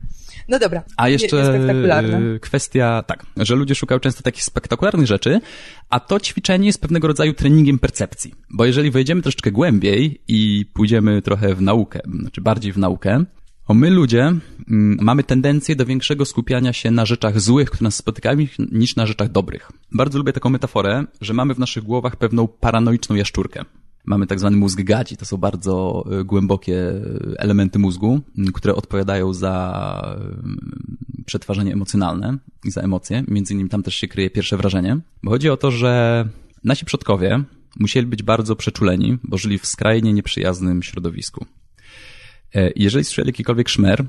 [0.49, 0.83] No dobra.
[0.97, 1.59] A jeszcze
[2.41, 5.39] kwestia, tak, że ludzie szukają często takich spektakularnych rzeczy,
[5.89, 8.33] a to ćwiczenie jest pewnego rodzaju treningiem percepcji.
[8.49, 13.25] Bo jeżeli wejdziemy troszeczkę głębiej i pójdziemy trochę w naukę, znaczy bardziej w naukę,
[13.71, 17.95] bo my ludzie mm, mamy tendencję do większego skupiania się na rzeczach złych, które nas
[17.95, 18.37] spotykają,
[18.71, 19.71] niż na rzeczach dobrych.
[19.91, 23.65] Bardzo lubię taką metaforę, że mamy w naszych głowach pewną paranoiczną jaszczurkę.
[24.05, 28.21] Mamy tak zwany mózg gadzi, to są bardzo y, głębokie y, elementy mózgu,
[28.53, 30.17] które odpowiadają za
[31.25, 33.23] przetwarzanie emocjonalne i za emocje.
[33.27, 34.99] Między innymi tam też się kryje pierwsze wrażenie.
[35.23, 36.25] Bo chodzi o to, że
[36.63, 37.43] nasi przodkowie
[37.79, 41.45] musieli być bardzo przeczuleni, bo żyli w skrajnie nieprzyjaznym środowisku.
[42.55, 44.05] E, jeżeli słyszeli jakikolwiek szmer,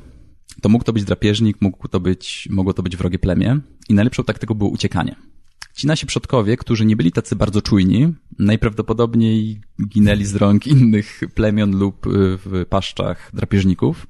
[0.63, 4.25] to mógł to być drapieżnik, mógł to być, mogło to być wrogie plemię i najlepszą
[4.25, 5.17] taktyką było uciekanie.
[5.75, 11.79] Ci nasi przodkowie, którzy nie byli tacy bardzo czujni, najprawdopodobniej ginęli z rąk innych plemion
[11.79, 12.11] lub y,
[12.45, 14.07] w paszczach drapieżników.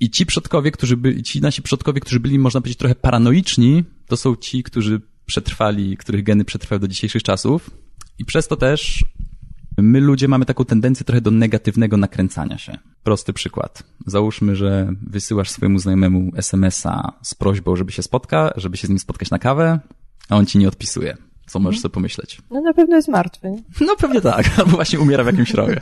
[0.00, 4.16] I ci przodkowie, którzy byli, ci nasi przodkowie, którzy byli, można powiedzieć, trochę paranoiczni, to
[4.16, 7.70] są ci, którzy przetrwali, których geny przetrwały do dzisiejszych czasów.
[8.18, 9.04] I przez to też
[9.78, 12.78] my ludzie mamy taką tendencję trochę do negatywnego nakręcania się.
[13.02, 13.82] Prosty przykład.
[14.06, 18.98] Załóżmy, że wysyłasz swojemu znajomemu SMS-a z prośbą, żeby się spotka, żeby się z nim
[18.98, 19.80] spotkać na kawę,
[20.30, 21.16] a on ci nie odpisuje.
[21.46, 21.82] Co możesz mhm.
[21.82, 22.38] sobie pomyśleć?
[22.50, 23.48] No na pewno jest martwy.
[23.80, 25.72] No pewnie tak, albo właśnie umiera w jakimś rogu.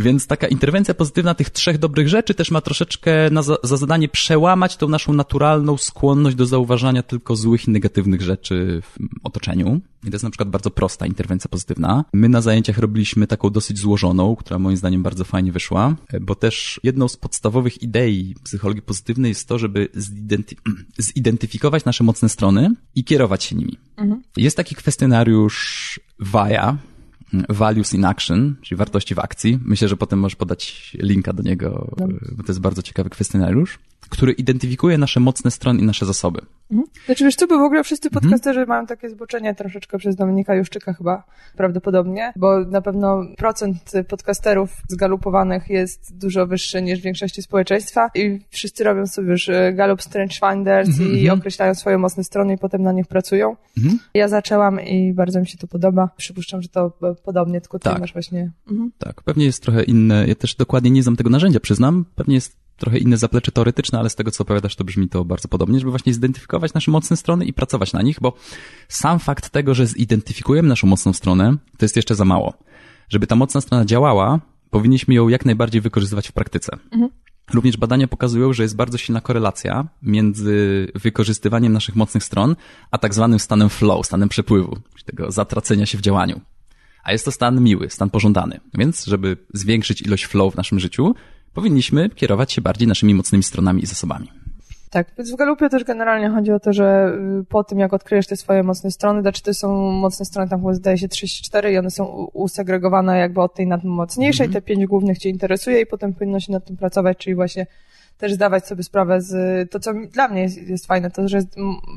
[0.00, 4.08] Więc taka interwencja pozytywna tych trzech dobrych rzeczy też ma troszeczkę na za, za, zadanie
[4.08, 9.80] przełamać tą naszą naturalną skłonność do zauważania tylko złych i negatywnych rzeczy w otoczeniu.
[10.04, 12.04] I to jest na przykład bardzo prosta interwencja pozytywna.
[12.12, 16.80] My na zajęciach robiliśmy taką dosyć złożoną, która moim zdaniem bardzo fajnie wyszła, bo też
[16.82, 20.56] jedną z podstawowych idei psychologii pozytywnej jest to, żeby zidenty
[21.14, 23.78] zidentyfikować nasze mocne strony i kierować się nimi.
[23.96, 24.22] Mhm.
[24.36, 26.78] Jest taki kwestionariusz VIA,
[27.48, 29.58] Values in Action, czyli wartości w akcji.
[29.64, 32.06] Myślę, że potem możesz podać linka do niego, no.
[32.36, 36.40] bo to jest bardzo ciekawy kwestionariusz, który identyfikuje nasze mocne strony i nasze zasoby.
[36.70, 36.88] Mhm.
[37.06, 38.22] Znaczy wiesz co, bo w ogóle wszyscy mhm.
[38.22, 38.68] podcasterzy mhm.
[38.68, 41.24] mają takie zboczenie troszeczkę przez Dominika Juszczyka chyba
[41.56, 48.40] prawdopodobnie, bo na pewno procent podcasterów zgalupowanych jest dużo wyższy niż w większości społeczeństwa i
[48.50, 51.12] wszyscy robią sobie już e, Gallup Strange Finders mhm.
[51.12, 51.38] i mhm.
[51.38, 53.56] określają swoje mocne strony i potem na nich pracują.
[53.78, 53.98] Mhm.
[54.14, 56.10] Ja zaczęłam i bardzo mi się to podoba.
[56.16, 56.92] Przypuszczam, że to
[57.24, 58.00] podobnie, tylko ty tak.
[58.00, 58.50] masz właśnie...
[58.98, 60.26] Tak, pewnie jest trochę inne.
[60.28, 62.04] Ja też dokładnie nie znam tego narzędzia, przyznam.
[62.14, 65.48] Pewnie jest trochę inne zaplecze teoretyczne, ale z tego, co opowiadasz, to brzmi to bardzo
[65.48, 68.32] podobnie, żeby właśnie zidentyfikować nasze mocne strony i pracować na nich, bo
[68.88, 72.54] sam fakt tego, że zidentyfikujemy naszą mocną stronę, to jest jeszcze za mało.
[73.08, 74.40] Żeby ta mocna strona działała,
[74.70, 76.76] powinniśmy ją jak najbardziej wykorzystywać w praktyce.
[76.92, 77.10] Mhm.
[77.54, 82.56] Również badania pokazują, że jest bardzo silna korelacja między wykorzystywaniem naszych mocnych stron,
[82.90, 86.40] a tak zwanym stanem flow, stanem przepływu, czyli tego zatracenia się w działaniu.
[87.04, 88.60] A jest to stan miły, stan pożądany.
[88.74, 91.14] Więc, żeby zwiększyć ilość flow w naszym życiu,
[91.54, 94.28] powinniśmy kierować się bardziej naszymi mocnymi stronami i zasobami.
[94.90, 98.26] Tak, więc w Galupie też generalnie chodzi o to, że y, po tym, jak odkryjesz
[98.26, 101.78] te swoje mocne strony, znaczy to są mocne strony, tam chyba zdaje się 34 i
[101.78, 104.54] one są usegregowane jakby od tej najmocniejszej, mm -hmm.
[104.54, 107.66] te pięć głównych cię interesuje i potem powinno się nad tym pracować, czyli właśnie
[108.20, 111.40] też zdawać sobie sprawę z, to co dla mnie jest, jest fajne, to że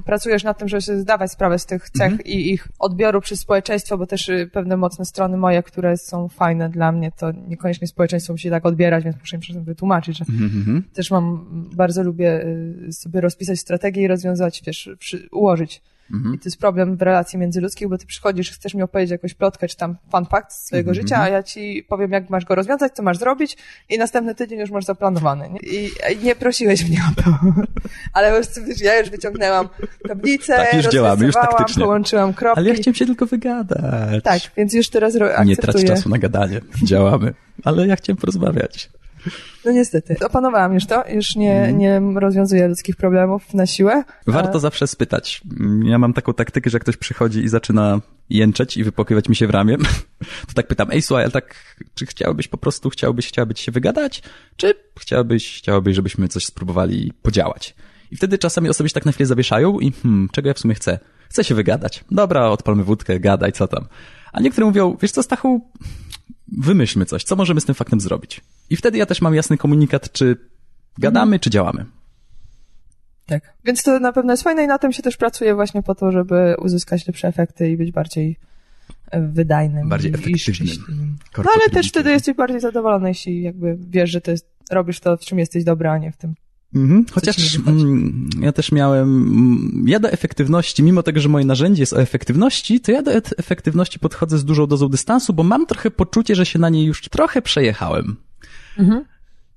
[0.06, 2.22] pracujesz nad tym, żeby sobie zdawać sprawę z tych cech mhm.
[2.22, 6.70] i ich odbioru przez społeczeństwo, bo też y, pewne mocne strony moje, które są fajne
[6.70, 10.52] dla mnie, to niekoniecznie społeczeństwo musi tak odbierać, więc muszę im czasem wytłumaczyć, że mhm,
[10.56, 10.84] mhm.
[10.94, 12.46] też mam, bardzo lubię
[12.88, 15.82] y, sobie rozpisać strategię i rozwiązać, wiesz, przy, ułożyć
[16.14, 16.36] Mhm.
[16.36, 19.68] I to jest problem w relacji międzyludzkich, bo ty przychodzisz, chcesz mi opowiedzieć jakąś plotkę,
[19.68, 21.04] czy tam fun fact z swojego mhm.
[21.04, 23.58] życia, a ja ci powiem, jak masz go rozwiązać, co masz zrobić
[23.90, 25.50] i następny tydzień już masz zaplanowany.
[25.50, 25.60] Nie?
[25.60, 25.92] I,
[26.24, 27.38] nie prosiłeś mnie o to.
[28.14, 29.70] Ale wiesz, ja już wyciągnęłam
[30.08, 31.84] tablicę, tak, już działamy, już taktycznie.
[31.84, 32.60] połączyłam kropki.
[32.60, 34.24] Ale ja chciałem się tylko wygadać.
[34.24, 35.46] Tak, więc już teraz akceptuję.
[35.46, 36.62] Nie trać czasu na gadanie.
[36.90, 37.34] Działamy.
[37.64, 38.90] Ale ja chciałem porozmawiać.
[39.66, 40.16] No niestety.
[40.26, 41.78] Opanowałam już to, już nie, mhm.
[41.78, 44.04] nie rozwiązuję ludzkich problemów na siłę.
[44.28, 45.42] Warto zawsze spytać.
[45.84, 49.48] Ja mam taką taktykę, że jak ktoś przychodzi i zaczyna jęczeć i wypokrywać mi się
[49.48, 49.78] w ramię,
[50.48, 54.24] to tak pytam, ej słuchaj, ale tak, czy chciałbyś po prostu, chciałbyś, chciałbyś się wygadać,
[54.58, 57.76] czy chciałbyś, chciałbyś, żebyśmy coś spróbowali podziałać?
[58.12, 60.76] I wtedy czasami osoby się tak na chwilę zawieszają i hmm, czego ja w sumie
[60.76, 61.00] chcę?
[61.30, 62.04] Chcę się wygadać.
[62.12, 63.88] Dobra, odpalmy wódkę, gadaj, co tam.
[64.34, 65.72] A niektórzy mówią, wiesz co, Stachu,
[66.48, 68.42] wymyślmy coś, co możemy z tym faktem zrobić.
[68.70, 70.38] I wtedy ja też mam jasny komunikat, czy
[70.98, 71.40] gadamy, mhm.
[71.40, 71.86] czy działamy.
[73.26, 73.54] Tak.
[73.66, 76.12] Więc to na pewno jest fajne i na tym się też pracuje właśnie po to,
[76.12, 78.40] żeby uzyskać lepsze efekty i być bardziej
[79.12, 79.90] e, wydajnym.
[79.90, 81.18] Bardziej efektywnym.
[81.38, 85.18] No ale też wtedy jesteś bardziej zadowolony, jeśli jakby wiesz, że to jest, robisz to,
[85.18, 86.36] w czym jesteś dobry, a nie w tym,
[86.76, 87.06] Mhm.
[87.12, 91.94] Chociaż mm, ja też miałem, mm, ja do efektywności, mimo tego, że moje narzędzie jest
[91.94, 96.36] o efektywności, to ja do efektywności podchodzę z dużą dozą dystansu, bo mam trochę poczucie,
[96.36, 98.16] że się na niej już trochę przejechałem.
[98.78, 99.06] Mhm.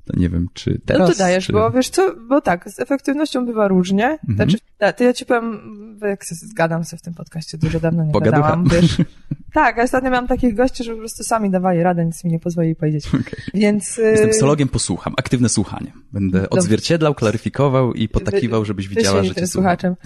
[0.07, 1.09] To nie wiem, czy teraz...
[1.09, 1.53] No to dajesz, czy...
[1.53, 4.07] bo wiesz co, bo tak, z efektywnością bywa różnie.
[4.07, 4.37] Mhm.
[4.37, 4.59] Znaczy,
[4.97, 5.61] to ja ci powiem,
[6.03, 8.43] jak zgadam sobie w tym podcaście, dużo dawno nie Pogaducha.
[8.43, 8.97] gadałam, wiesz.
[9.53, 12.41] Tak, a ostatnio miałam takich gości, że po prostu sami dawali radę, nic mi nie
[12.41, 13.07] pozwoli powiedzieć.
[13.17, 13.41] Okay.
[13.55, 13.97] Więc...
[13.99, 15.15] Jestem y, psychologiem, posłucham.
[15.17, 15.93] Aktywne słuchanie.
[16.13, 19.97] Będę odzwierciedlał, klaryfikował i potakiwał, żebyś widziała, że cię słuchaczem.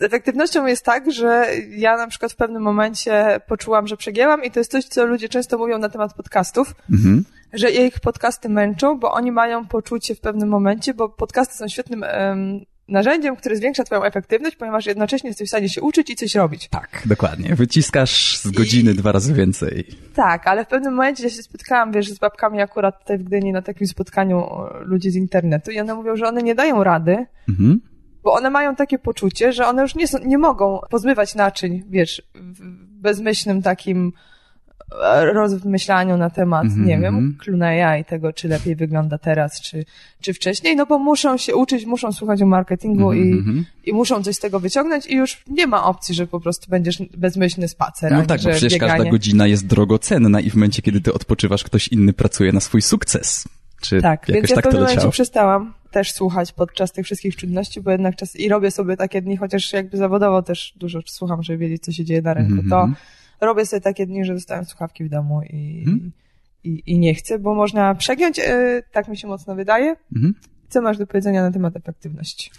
[0.00, 4.50] Z efektywnością jest tak, że ja na przykład w pewnym momencie poczułam, że przegięłam i
[4.50, 7.24] to jest coś, co ludzie często mówią na temat podcastów, mhm.
[7.52, 12.04] Że ich podcasty męczą, bo oni mają poczucie w pewnym momencie, bo podcasty są świetnym
[12.88, 16.68] narzędziem, które zwiększa twoją efektywność, ponieważ jednocześnie jesteś w stanie się uczyć i coś robić.
[16.68, 17.54] Tak, dokładnie.
[17.54, 18.94] Wyciskasz z godziny I...
[18.94, 19.84] dwa razy więcej.
[20.14, 23.52] Tak, ale w pewnym momencie ja się spotkałam, wiesz, z babkami akurat tutaj w Gdyni
[23.52, 24.44] na takim spotkaniu
[24.80, 27.80] ludzi z internetu i one mówią, że one nie dają rady, mhm
[28.26, 32.22] bo one mają takie poczucie, że one już nie, są, nie mogą pozbywać naczyń, wiesz,
[32.34, 32.60] w
[33.00, 34.12] bezmyślnym takim
[35.32, 36.86] rozmyślaniu na temat, mm -hmm.
[36.86, 37.36] nie wiem, mhm.
[37.38, 39.84] Cluneya i tego, czy lepiej wygląda teraz, czy,
[40.20, 43.26] czy wcześniej, no bo muszą się uczyć, muszą słuchać o marketingu mm -hmm.
[43.26, 43.64] i, mhm.
[43.84, 47.02] i muszą coś z tego wyciągnąć i już nie ma opcji, że po prostu będziesz
[47.16, 48.12] bezmyślny spacer.
[48.12, 48.92] No tak, bo przecież bieganie.
[48.92, 52.82] każda godzina jest drogocenna i w momencie, kiedy ty odpoczywasz, ktoś inny pracuje na swój
[52.82, 53.48] sukces.
[53.80, 57.36] Czy tak, jakoś więc ja tak w pewnym momencie przestałam też słuchać podczas tych wszystkich
[57.36, 61.42] czynności, bo jednak czas i robię sobie takie dni, chociaż jakby zawodowo też dużo słucham,
[61.42, 62.70] żeby wiedzieć, co się dzieje na rynku, mm -hmm.
[62.70, 62.96] to mhm
[63.40, 66.12] robię sobie takie dni, że dostałem słuchawki w domu i, hmm?
[66.64, 69.96] i, i, nie chcę, bo można przegiąć, yy, tak mi się mocno wydaje.
[70.14, 70.34] Hmm?
[70.68, 72.50] Co masz do powiedzenia na temat efektywności?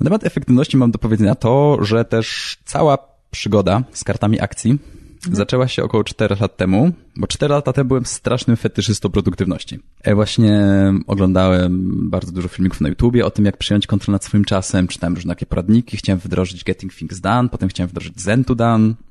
[0.00, 2.98] Na temat efektywności mam do powiedzenia to, że też cała
[3.30, 5.36] przygoda z kartami akcji mhm.
[5.36, 9.78] zaczęła się około 4 lat temu, bo 4 lata temu byłem strasznym fetyszystą produktywności.
[10.06, 10.62] Ja właśnie
[11.06, 15.14] oglądałem bardzo dużo filmików na YouTubie o tym, jak przyjąć kontrolę nad swoim czasem, czytałem
[15.14, 19.07] różne takie poradniki, chciałem wdrożyć Getting Things Done, potem chciałem wdrożyć Zen to Done, E,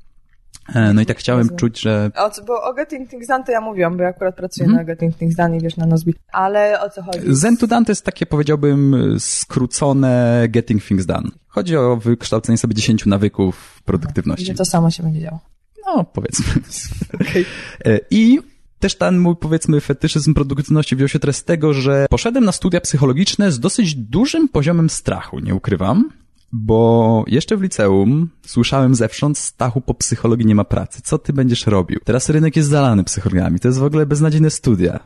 [0.94, 2.10] no i tak chciałem czuć, że...
[2.16, 4.76] O, bo o Getting Things Done to ja mówiłam, bo ja akurat pracuję mm.
[4.76, 6.14] na Getting Things Done i wiesz, na Nozbi.
[6.32, 7.20] Ale o co chodzi?
[7.26, 11.30] Zen to Done to jest takie, powiedziałbym, skrócone Getting Things Done.
[11.48, 14.46] Chodzi o wykształcenie sobie 10 nawyków produktywności.
[14.46, 15.40] Że to samo się będzie działo.
[15.86, 16.62] No, powiedzmy.
[17.14, 17.44] okay.
[17.84, 18.38] E, I
[18.78, 22.80] też ten mój, powiedzmy, fetyszyzm produktywności wziął się teraz z tego, że poszedłem na studia
[22.80, 26.10] psychologiczne z dosyć dużym poziomem strachu, nie ukrywam.
[26.52, 31.00] Bo jeszcze w liceum słyszałem zewsząd, Stachu, po psychologii nie ma pracy.
[31.04, 32.00] Co ty będziesz robił?
[32.04, 33.60] Teraz rynek jest zalany psychologami.
[33.60, 35.00] To jest w ogóle beznadziejne studia.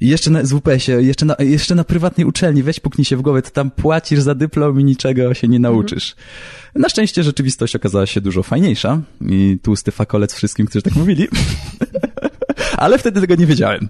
[0.00, 3.42] I jeszcze na SWP-sie, jeszcze na, jeszcze na prywatnej uczelni, weź puknij się w głowę,
[3.42, 6.16] to tam płacisz za dyplom i niczego się nie nauczysz.
[6.74, 11.28] Na szczęście rzeczywistość okazała się dużo fajniejsza i tłusty fakolec wszystkim, którzy tak mówili.
[12.76, 13.88] Ale wtedy tego nie wiedziałem.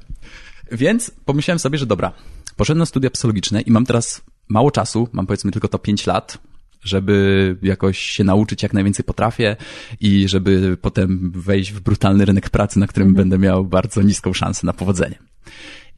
[0.73, 2.13] Więc pomyślałem sobie, że dobra,
[2.57, 6.39] poszedłem na studia psychologiczne i mam teraz mało czasu, mam powiedzmy tylko to 5 lat,
[6.83, 9.57] żeby jakoś się nauczyć jak najwięcej potrafię
[10.01, 13.29] i żeby potem wejść w brutalny rynek pracy, na którym mhm.
[13.29, 15.19] będę miał bardzo niską szansę na powodzenie.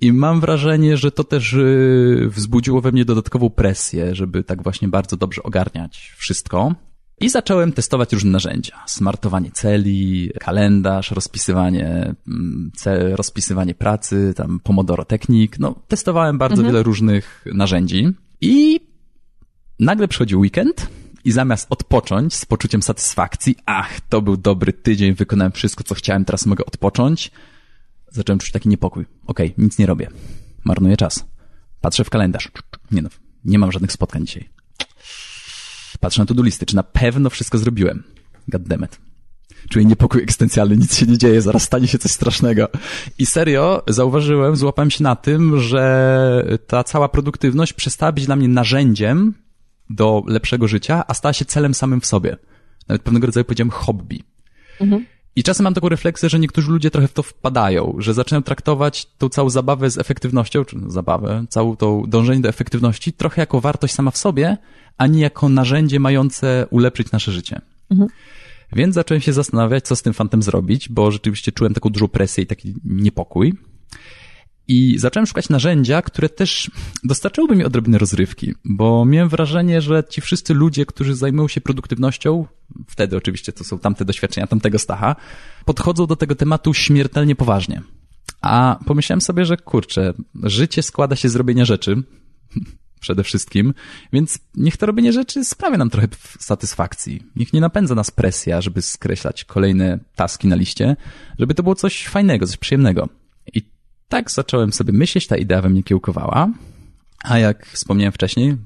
[0.01, 4.88] I mam wrażenie, że to też y, wzbudziło we mnie dodatkową presję, żeby tak właśnie
[4.88, 6.75] bardzo dobrze ogarniać wszystko.
[7.21, 8.77] I zacząłem testować różne narzędzia.
[8.87, 15.59] Smartowanie celi, kalendarz, rozpisywanie, mm, cel, rozpisywanie pracy, tam Pomodoro Technik.
[15.59, 16.73] No, testowałem bardzo mhm.
[16.73, 18.09] wiele różnych narzędzi.
[18.40, 18.81] I
[19.83, 20.88] Nagle przychodzi weekend
[21.25, 26.25] i zamiast odpocząć z poczuciem satysfakcji, ach, to był dobry tydzień, wykonałem wszystko, co chciałem,
[26.25, 27.31] teraz mogę odpocząć,
[28.11, 29.05] zacząłem czuć taki niepokój.
[29.27, 30.09] Okej, okay, nic nie robię.
[30.64, 31.25] Marnuję czas.
[31.81, 32.51] Patrzę w kalendarz.
[32.90, 33.09] Nie no,
[33.45, 34.49] nie mam żadnych spotkań dzisiaj.
[36.01, 38.03] Patrzę na to do listy, czy na pewno wszystko zrobiłem.
[38.49, 39.01] Goddammit.
[39.71, 42.68] Czuję niepokój egzystencjalny, nic się nie dzieje, zaraz stanie się coś strasznego.
[43.18, 48.49] I serio zauważyłem, złapałem się na tym, że ta cała produktywność przestała być dla mnie
[48.49, 49.41] narzędziem
[49.94, 52.37] do lepszego życia, a stała się celem samym w sobie.
[52.88, 54.22] Nawet pewnego rodzaju powiedziałem hobby.
[54.81, 55.07] Mhm.
[55.37, 59.07] I czasem mam taką refleksję, że niektórzy ludzie trochę w to wpadają, że zaczynają traktować
[59.18, 63.94] tą całą zabawę z efektywnością, czy zabawę, całą tą dążenie do efektywności trochę jako wartość
[63.94, 64.57] sama w sobie,
[64.98, 67.61] a nie jako narzędzie mające ulepszyć nasze życie.
[67.90, 68.11] Mhm.
[68.72, 72.44] Więc zacząłem się zastanawiać, co z tym fantem zrobić, bo rzeczywiście czułem taką dużą presję
[72.44, 73.55] i taki niepokój.
[74.68, 76.70] I zacząłem szukać narzędzia, które też
[77.05, 82.46] dostarczyłyby mi odrobinę rozrywki, bo miałem wrażenie, że ci wszyscy ludzie, którzy zajmują się produktywnością,
[82.88, 85.16] wtedy oczywiście to są tamte doświadczenia tamtego Stacha,
[85.64, 87.83] podchodzą do tego tematu śmiertelnie poważnie.
[88.40, 91.96] A pomyślałem sobie, że kurczę, życie składa się z robienia rzeczy,
[93.01, 93.75] przede wszystkim,
[94.12, 97.22] więc niech to robienie rzeczy sprawia nam trochę satysfakcji.
[97.37, 100.96] Niech nie napędza nas presja, żeby skreślać kolejne taski na liście,
[101.38, 103.09] żeby to było coś fajnego, coś przyjemnego.
[103.55, 103.62] I
[104.12, 106.48] tak zacząłem sobie myśleć, ta idea we mnie kiełkowała.
[107.25, 108.57] A jak wspomniałem wcześniej,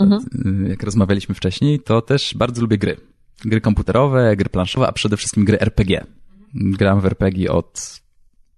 [0.00, 0.24] mhm.
[0.64, 2.96] Y, jak rozmawialiśmy wcześniej, to też bardzo lubię gry.
[3.44, 6.04] Gry komputerowe, gry planszowe, a przede wszystkim gry RPG.
[6.54, 8.00] Gram w RPG od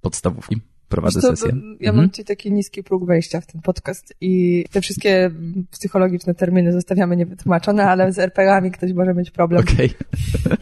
[0.01, 0.61] podstawówki.
[0.89, 1.49] Prowadzę to, sesję.
[1.81, 1.97] Ja mhm.
[1.97, 5.31] mam ci taki niski próg wejścia w ten podcast i te wszystkie
[5.71, 9.61] psychologiczne terminy zostawiamy niewytłumaczone, ale z RPG-ami ktoś może mieć problem.
[9.61, 9.91] Okej.
[9.91, 10.57] Okay.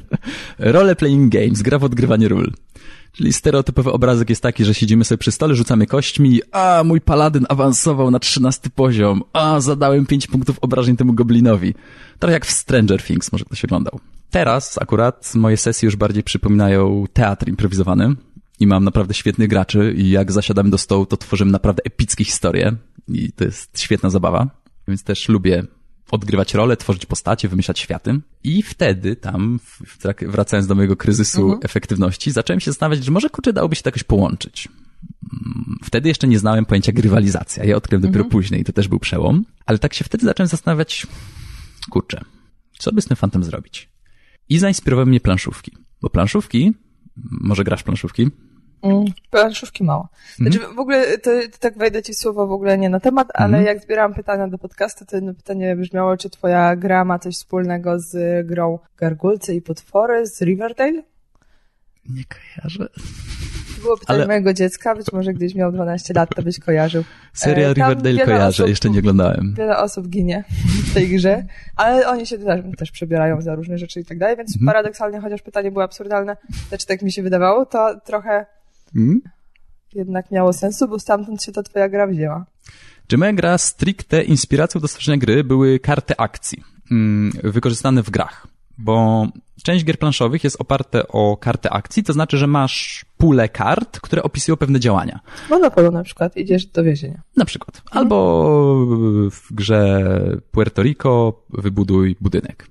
[0.73, 2.53] Role playing games, gra w odgrywanie ról.
[3.12, 7.46] Czyli stereotypowy obrazek jest taki, że siedzimy sobie przy stole, rzucamy kośćmi, a mój paladyn
[7.49, 11.75] awansował na trzynasty poziom, a zadałem pięć punktów obrażeń temu goblinowi.
[12.18, 14.01] Trochę jak w Stranger Things, może ktoś oglądał.
[14.31, 18.14] Teraz akurat moje sesje już bardziej przypominają teatr improwizowany
[18.61, 22.77] i mam naprawdę świetnych graczy i jak zasiadamy do stołu, to tworzymy naprawdę epickie historie
[23.09, 24.51] i to jest świetna zabawa,
[24.88, 25.64] więc też lubię
[26.11, 28.20] odgrywać rolę, tworzyć postacie, wymyślać światy.
[28.44, 29.61] I wtedy tam,
[30.20, 31.61] wracając do mojego kryzysu mhm.
[31.64, 34.68] efektywności, zacząłem się zastanawiać, że może kurczę dałoby się to jakoś połączyć.
[35.85, 37.64] Wtedy jeszcze nie znałem pojęcia grywalizacja.
[37.64, 39.44] Ja odkryłem dopiero później, to też był przełom.
[39.66, 41.07] Ale tak się wtedy zacząłem zastanawiać,
[41.90, 42.20] kurczę,
[42.79, 43.88] co by z tym fantem zrobić?
[44.49, 45.73] I zainspirowały mnie planszówki.
[46.03, 46.73] Bo planszówki,
[47.16, 48.31] może grasz w planszówki?
[48.83, 50.09] Mm, planszówki mało.
[50.37, 53.62] Znaczy, w ogóle, to, to tak wejdę ci słowo w ogóle nie na temat, ale
[53.62, 57.99] jak zbierałam pytania do podcastu, to jedno pytanie brzmiało, czy twoja gra ma coś wspólnego
[58.01, 61.03] z grą Gargulce i Potwory z Riverdale?
[62.09, 62.88] Nie kojarzę.
[63.77, 67.05] To było pytanie Ale- mojego dziecka, być może gdyś miał 12 lat, to byś kojarzył.
[67.33, 69.55] Seria E, Riverdale kojarzę, osób- jeszcze nie oglądałem.
[69.59, 70.45] Wiele osób ginie
[70.90, 71.45] w tej grze,
[71.77, 75.43] ale oni się też, też przebierają za różne rzeczy i tak dalej, więc paradoksalnie, chociaż
[75.43, 76.37] pytanie było absurdalne,
[76.69, 78.47] znaczy tak mi się wydawało, to trochę
[78.96, 79.20] Mm?
[79.94, 82.46] jednak miało sensu, bo stamtąd się ta twoja gra wzięła.
[83.07, 88.46] Czy moja gra stricte inspiracją do stworzenia gry były karty akcji, mm, wykorzystane w grach.
[88.79, 89.26] Bo
[89.62, 94.22] część gier planszowych jest oparte o karty akcji, to znaczy, że masz pulę kart, które
[94.22, 95.20] opisują pewne działania.
[95.50, 97.22] Monopolu na przykład idziesz do więzienia.
[97.37, 97.83] Na przykład.
[97.90, 98.87] Albo
[99.31, 100.11] w grze
[100.50, 102.66] Puerto Rico wybuduj budynek.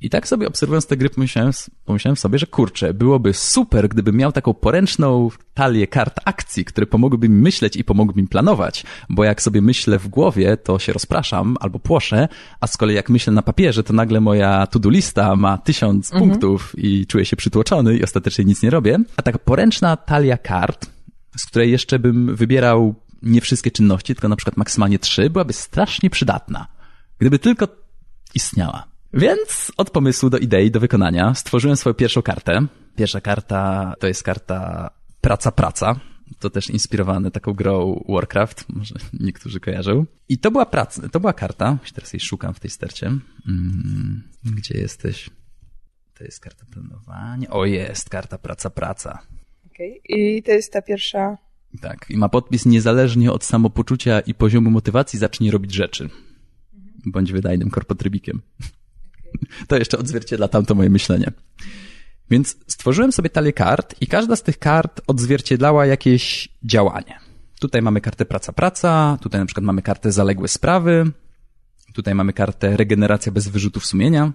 [0.00, 1.52] I tak sobie obserwując te gry pomyślałem,
[1.84, 7.28] pomyślałem sobie, że kurczę, byłoby super, gdybym miał taką poręczną talię kart akcji, które pomogłyby
[7.28, 11.56] mi myśleć i pomogły mi planować, bo jak sobie myślę w głowie, to się rozpraszam
[11.60, 12.28] albo płoszę,
[12.60, 16.72] a z kolei jak myślę na papierze, to nagle moja to-do lista ma tysiąc punktów
[16.76, 18.98] i czuję się przytłoczony i ostatecznie nic nie robię.
[19.16, 20.86] A taka poręczna talia kart,
[21.36, 26.10] z której jeszcze bym wybierał nie wszystkie czynności, tylko na przykład maksymalnie trzy, byłaby strasznie
[26.10, 26.66] przydatna.
[27.18, 27.68] Gdyby tylko
[28.34, 28.87] istniała.
[29.12, 32.66] Więc od pomysłu do idei, do wykonania stworzyłem swoją pierwszą kartę.
[32.96, 34.90] Pierwsza karta to jest karta
[35.20, 36.00] Praca Praca.
[36.38, 40.06] To też inspirowane taką grą Warcraft, może niektórzy kojarzą.
[40.28, 43.06] I to była praca, to była karta, teraz jej szukam w tej stercie.
[43.06, 45.30] Mm, gdzie jesteś?
[46.14, 47.50] To jest karta planowania.
[47.50, 49.18] O, jest karta Praca Praca.
[49.66, 50.00] Okay.
[50.08, 51.38] I to jest ta pierwsza...
[51.80, 56.10] Tak, i ma podpis niezależnie od samopoczucia i poziomu motywacji zacznij robić rzeczy.
[57.06, 58.42] Bądź wydajnym korpotrybikiem.
[59.68, 61.32] To jeszcze odzwierciedla tamto moje myślenie.
[62.30, 67.18] Więc stworzyłem sobie talię kart i każda z tych kart odzwierciedlała jakieś działanie.
[67.60, 71.10] Tutaj mamy kartę praca-praca, tutaj na przykład mamy kartę zaległe sprawy,
[71.94, 74.32] tutaj mamy kartę regeneracja bez wyrzutów sumienia.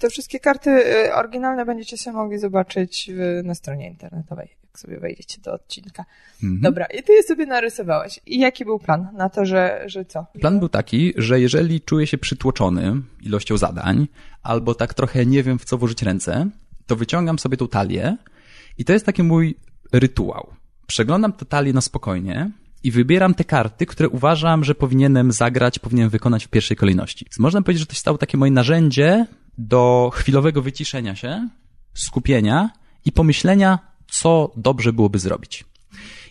[0.00, 3.10] Te wszystkie karty y, oryginalne będziecie sobie mogli zobaczyć
[3.44, 6.04] na stronie internetowej, jak sobie wejdziecie do odcinka.
[6.42, 8.20] Dobra, i ty je sobie narysowałeś.
[8.26, 10.26] I jaki był plan na to, że, że co?
[10.40, 14.08] Plan był taki, że jeżeli czuję się przytłoczony ilością zadań,
[14.42, 16.50] albo tak trochę nie wiem w co włożyć ręce,
[16.86, 18.16] to wyciągam sobie tą talię
[18.78, 19.56] i to jest taki mój
[19.92, 20.50] rytuał.
[20.86, 22.50] Przeglądam tę talię na spokojnie
[22.82, 27.26] i wybieram te karty, które uważam, że powinienem zagrać, powinienem wykonać w pierwszej kolejności.
[27.38, 29.26] Można powiedzieć, że to się stało takie moje narzędzie
[29.60, 31.48] do chwilowego wyciszenia się,
[31.94, 32.70] skupienia
[33.04, 33.78] i pomyślenia,
[34.10, 35.64] co dobrze byłoby zrobić.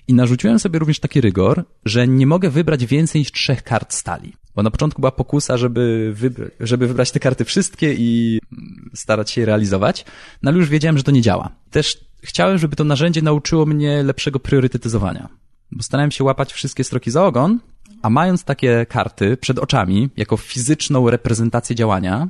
[0.08, 4.34] I narzuciłem sobie również taki rygor, że nie mogę wybrać więcej niż trzech kart stali.
[4.56, 9.32] Bo na początku była pokusa, żeby, wybr- żeby wybrać te karty wszystkie i mm, starać
[9.32, 10.06] się je realizować,
[10.44, 11.50] no ale już wiedziałem, że to nie działa.
[11.72, 15.30] Też chciałem, żeby to narzędzie nauczyło mnie lepszego priorytetyzowania.
[15.72, 17.60] Bo starałem się łapać wszystkie stroki za ogon,
[18.02, 22.28] a mając takie karty przed oczami, jako fizyczną reprezentację działania,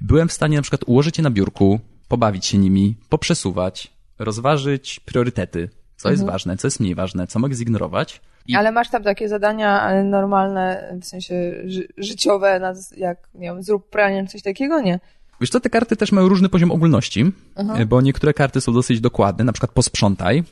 [0.00, 5.68] byłem w stanie na przykład ułożyć je na biurku, pobawić się nimi, poprzesuwać, rozważyć priorytety,
[5.96, 8.20] co jest ważne, co jest mniej ważne, co mogę zignorować.
[8.46, 13.90] I Ale masz tam takie zadania normalne, w sensie ży życiowe, jak, nie wiem, zrób
[13.90, 14.80] pranie, coś takiego?
[14.80, 15.00] Nie.
[15.40, 17.32] Wiesz co, te karty też mają różny poziom ogólności,
[17.86, 20.44] bo niektóre karty są dosyć dokładne, na przykład posprzątaj,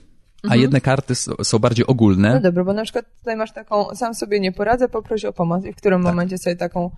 [0.50, 2.40] a jedne karty są bardziej No ogólne.
[2.40, 5.64] dobra, bo na przykład tutaj masz taką, sam sobie nie poradzę, poproś o pomoc.
[5.64, 6.90] I w którym momencie sobie taką...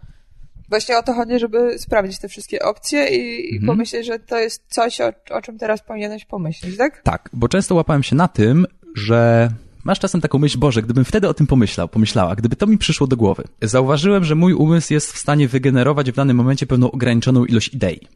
[0.68, 4.62] Właśnie o to chodzi, żeby sprawdzić te wszystkie opcje i, i pomyśleć, że to jest
[4.68, 7.02] coś, o, o czym teraz powinieneś pomyśleć, tak?
[7.02, 9.50] Tak, bo często łapałem się na tym, że
[9.84, 13.06] masz czasem taką myśl, Boże, gdybym wtedy o tym pomyślał, pomyślała, gdyby to mi przyszło
[13.06, 13.44] do głowy.
[13.62, 18.08] Zauważyłem, że mój umysł jest w stanie wygenerować w danym momencie pewną ograniczoną ilość idei.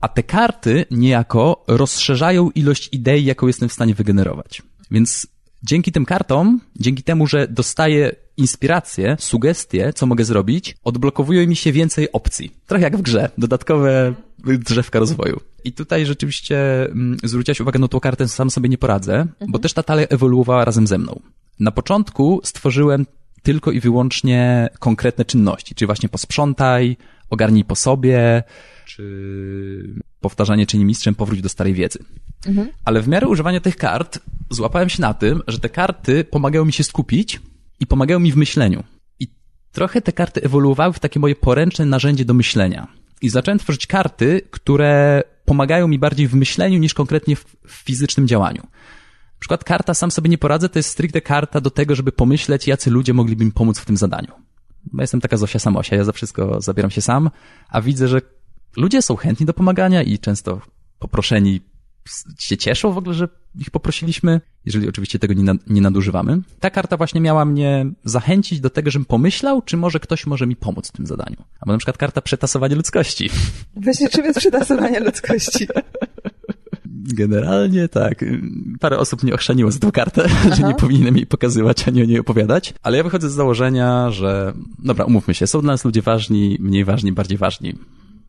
[0.00, 4.62] A te karty niejako rozszerzają ilość idei, jaką jestem w stanie wygenerować.
[4.90, 5.26] Więc
[5.62, 11.72] dzięki tym kartom, dzięki temu, że dostaję inspiracje, sugestie, co mogę zrobić, odblokowuje mi się
[11.72, 12.52] więcej opcji.
[12.66, 15.40] Trochę jak w grze, dodatkowe drzewka rozwoju.
[15.64, 19.72] I tutaj rzeczywiście mm, zwróciłaś uwagę na tą kartę, sam sobie nie poradzę, bo też
[19.72, 21.20] ta talia ewoluowała razem ze mną.
[21.60, 23.06] Na początku stworzyłem
[23.42, 26.96] tylko i wyłącznie konkretne czynności, czyli właśnie posprzątaj,
[27.30, 28.42] ogarnij po sobie,
[28.88, 31.98] czy powtarzanie czyni mistrzem, powróć do starej wiedzy.
[32.84, 34.18] Ale w miarę używania tych kart
[34.50, 37.40] złapałem się na tym, że te karty pomagają mi się skupić
[37.80, 38.84] i pomagają mi w myśleniu.
[39.20, 39.28] I
[39.72, 42.88] trochę te karty ewoluowały w takie moje poręczne narzędzie do myślenia.
[43.22, 48.28] I zacząłem tworzyć karty, które pomagają mi bardziej w myśleniu niż konkretnie w, w fizycznym
[48.28, 48.62] działaniu.
[48.62, 52.66] Na przykład karta sam sobie nie poradzę, to jest stricte karta do tego, żeby pomyśleć,
[52.66, 54.32] jacy ludzie mogliby mi pomóc w tym zadaniu.
[54.92, 57.30] Bo jestem taka Zosia Samosia, ja za wszystko zabieram się sam,
[57.68, 58.20] a widzę, że
[58.76, 60.60] ludzie są chętni do pomagania i często
[60.98, 61.60] poproszeni
[62.38, 66.40] się cieszą w ogóle, że ich poprosiliśmy, jeżeli oczywiście tego nie, nie nadużywamy.
[66.60, 70.56] Ta karta właśnie miała mnie zachęcić do tego, żebym pomyślał, czy może ktoś może mi
[70.56, 71.36] pomóc w tym zadaniu.
[71.60, 73.30] Albo na przykład karta przetasowanie ludzkości.
[73.76, 75.66] Właśnie czym jest przetasowanie ludzkości?
[77.14, 78.24] Generalnie tak.
[78.80, 80.54] Parę osób mnie ochrzaniło za tą kartę, Aha.
[80.56, 82.74] że nie powinienem jej pokazywać, ani o niej opowiadać.
[82.82, 86.84] Ale ja wychodzę z założenia, że dobra, umówmy się, są dla nas ludzie ważni, mniej
[86.84, 87.74] ważni, bardziej ważni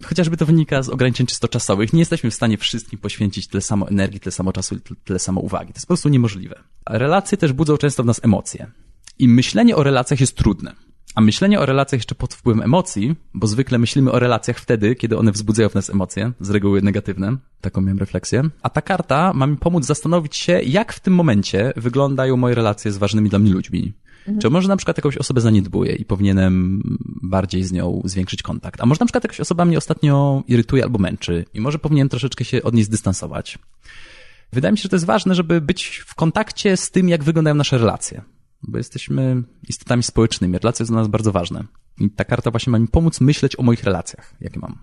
[0.03, 1.93] chociażby to wynika z ograniczeń czysto czasowych.
[1.93, 5.73] Nie jesteśmy w stanie wszystkim poświęcić tyle samo energii, tyle samo czasu, tyle samo uwagi.
[5.73, 6.63] To jest po prostu niemożliwe.
[6.89, 8.71] Relacje też budzą często w nas emocje.
[9.19, 10.75] I myślenie o relacjach jest trudne.
[11.15, 15.17] A myślenie o relacjach jeszcze pod wpływem emocji, bo zwykle myślimy o relacjach wtedy, kiedy
[15.17, 18.43] one wzbudzają w nas emocje, z reguły negatywne, taką miałem refleksję.
[18.61, 22.91] A ta karta ma mi pomóc zastanowić się, jak w tym momencie wyglądają moje relacje
[22.91, 23.93] z ważnymi dla mnie ludźmi.
[24.19, 24.39] Mhm.
[24.39, 26.81] Czy może na przykład jakąś osobę zaniedbuję i powinienem
[27.23, 28.81] bardziej z nią zwiększyć kontakt?
[28.81, 32.45] A może na przykład jakaś osoba mnie ostatnio irytuje albo męczy i może powinienem troszeczkę
[32.45, 33.59] się od niej zdystansować?
[34.53, 37.55] Wydaje mi się, że to jest ważne, żeby być w kontakcie z tym, jak wyglądają
[37.55, 38.21] nasze relacje.
[38.63, 40.57] Bo jesteśmy istotami społecznymi.
[40.57, 41.63] Relacje są dla nas bardzo ważne.
[41.99, 44.77] I ta karta właśnie ma mi pomóc myśleć o moich relacjach, jakie mam.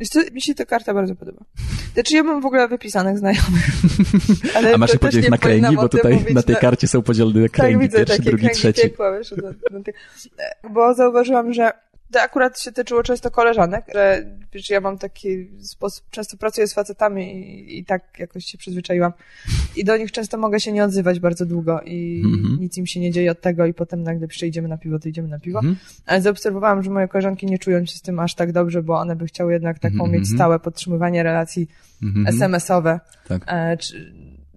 [0.00, 1.44] Wiesz mi się ta karta bardzo podoba.
[1.94, 3.66] Znaczy ja mam w ogóle wypisanych znajomych.
[4.56, 7.74] Ale A masz podzielić na kręgi, bo tutaj na tej karcie są podzielone tak, kręgi,
[7.74, 8.82] tak, widzę, pierwszy, drugi, trzeci.
[8.82, 9.34] Piekła, wiesz,
[10.70, 11.72] bo zauważyłam, że
[12.12, 16.74] to akurat się tyczyło często koleżanek, że wiesz, ja mam taki sposób, często pracuję z
[16.74, 19.12] facetami i, i, tak jakoś się przyzwyczaiłam.
[19.76, 22.60] I do nich często mogę się nie odzywać bardzo długo i mm -hmm.
[22.60, 25.28] nic im się nie dzieje od tego i potem nagle przyjdziemy na piwo, to idziemy
[25.28, 25.60] na piwo.
[25.60, 25.74] -hmm.
[26.06, 29.16] Ale zaobserwowałam, że moje koleżanki nie czują się z tym aż tak dobrze, bo one
[29.16, 30.10] by chciały jednak taką -hmm.
[30.10, 31.68] mieć stałe podtrzymywanie relacji
[32.02, 32.36] mhm, mhm.
[32.36, 33.00] SMS-owe.
[33.28, 33.42] Tak.
[33.46, 34.14] E, czy,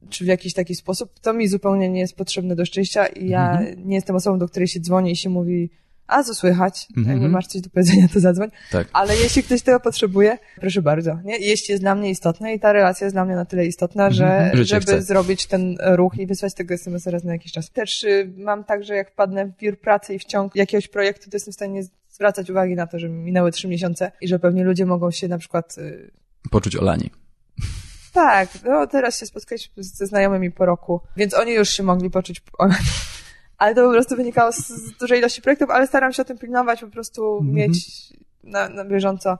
[0.10, 3.62] czy w jakiś taki sposób, to mi zupełnie nie jest potrzebne do szczęścia i ja
[3.78, 5.70] nie jestem osobą, do której się dzwoni i się mówi,
[6.14, 6.88] a co słychać?
[6.98, 7.12] Mm -hmm.
[7.12, 8.50] Jakby masz coś do powiedzenia, to zadzwoń.
[8.72, 8.88] Tak.
[8.94, 11.20] Ale jeśli ktoś tego potrzebuje, proszę bardzo.
[11.24, 11.38] Nie?
[11.38, 14.26] Jeśli jest dla mnie istotne i ta relacja jest dla mnie na tyle istotna, że
[14.26, 14.64] mm -hmm.
[14.64, 17.70] żeby zrobić ten ruch i wysłać tego SMS raz na jakiś czas.
[17.70, 21.30] Też y, mam tak, że jak wpadnę w wir pracy i w ciąg jakiegoś projektu,
[21.30, 24.64] to jestem w stanie zwracać uwagi na to, że minęły trzy miesiące i że pewnie
[24.64, 25.78] ludzie mogą się na przykład...
[25.78, 26.12] Y...
[26.52, 27.12] Poczuć olani.
[28.14, 32.42] Tak, no teraz się spotkaliśmy ze znajomymi po roku, więc oni już się mogli poczuć
[32.58, 32.86] olani
[33.58, 36.38] ale to po prostu wynikało z, z dużej ilości projektów, ale staram się o tym
[36.38, 37.56] pilnować, po prostu mm -hmm.
[37.56, 37.78] mieć
[38.44, 39.38] na, na bieżąco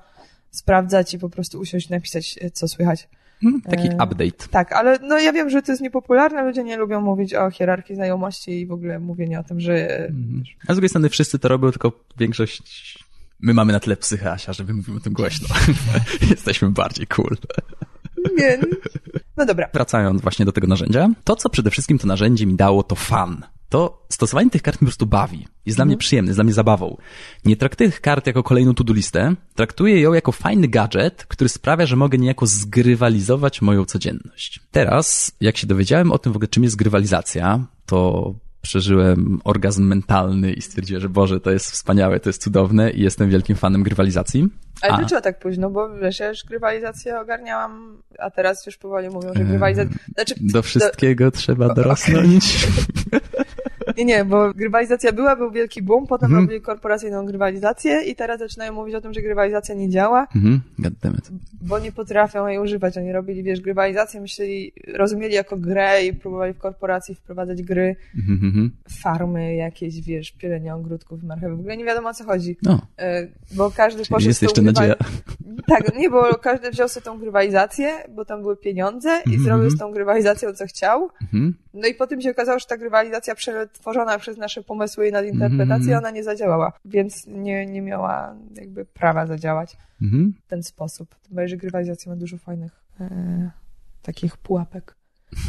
[0.52, 3.08] sprawdzać i po prostu usiąść napisać, e, co słychać.
[3.42, 4.48] Hmm, taki e, update.
[4.52, 7.96] Tak, ale no ja wiem, że to jest niepopularne, ludzie nie lubią mówić o hierarchii
[7.96, 9.98] znajomości i w ogóle mówienie o tym, że...
[9.98, 10.44] Mm.
[10.68, 13.04] A z drugiej strony wszyscy to robią, tylko większość...
[13.40, 15.48] My mamy na tyle psychy, Asia, żeby mówimy o tym głośno.
[16.32, 17.38] Jesteśmy bardziej cool.
[18.38, 18.60] Nie.
[19.38, 19.70] No dobra.
[19.74, 23.46] Wracając właśnie do tego narzędzia, to co przede wszystkim to narzędzie mi dało, to fan
[23.74, 25.48] to stosowanie tych kart mnie po prostu bawi.
[25.66, 26.00] Jest dla mnie mhm.
[26.00, 26.98] przyjemne, jest dla mnie zabawą.
[27.46, 31.86] Nie traktuję tych kart jako kolejną to-do listę, traktuję ją jako fajny gadżet, który sprawia,
[31.86, 34.60] że mogę niejako zgrywalizować moją codzienność.
[34.72, 38.34] Teraz, jak się dowiedziałem o tym w ogóle, czym jest grywalizacja, to
[38.64, 43.30] przeżyłem orgazm mentalny i stwierdziłem, że Boże, to jest wspaniałe, to jest cudowne i jestem
[43.30, 44.50] wielkim fanem grywalizacji.
[44.82, 45.70] Ale dlaczego tak późno?
[45.70, 49.98] Bo wiesz, ja już grywalizację ogarniałam, a teraz już powoli mówią, że grywalizacja...
[50.14, 51.32] Znaczy, do wszystkiego do...
[51.32, 52.46] trzeba dorosnąć.
[53.98, 56.42] Nie, nie, bo grywalizacja była, był wielki boom, potem mm.
[56.42, 60.28] robili korporacyjną grywalizację i teraz zaczynają mówić o tym, że grywalizacja nie działa.
[60.36, 60.62] Mhm,
[61.62, 62.98] bo nie potrafią jej używać.
[62.98, 68.70] Oni robili, wiesz, grywalizację, myśleli, rozumieli jako grę i próbowali w korporacji wprowadzać gry, mm-hmm.
[69.04, 71.56] farmy jakieś, wiesz, pielenie ogródków, marchewy.
[71.56, 72.58] W ogóle nie wiadomo o co chodzi.
[72.64, 72.82] No.
[72.98, 74.96] E, bo każdy Czyli poszedł jest jeszcze nadzieja.
[75.68, 79.44] Tak, nie, bo każdy wziął sobie tą grywalizację, bo tam były pieniądze i mm-hmm.
[79.44, 81.10] zrobił z tą grywalizacją co chciał.
[81.74, 83.36] No i potem się okazało, że ta grywalizacja
[83.84, 85.98] przetworzona przez nasze pomysły i nadinterpretację, mm -hmm.
[85.98, 90.32] ona nie zadziałała, więc nie, nie miała jakby prawa zadziałać mm -hmm.
[90.44, 91.16] w ten sposób.
[91.16, 93.52] Tym że grywalizacja ma dużo fajnych e,
[94.02, 94.96] takich pułapek.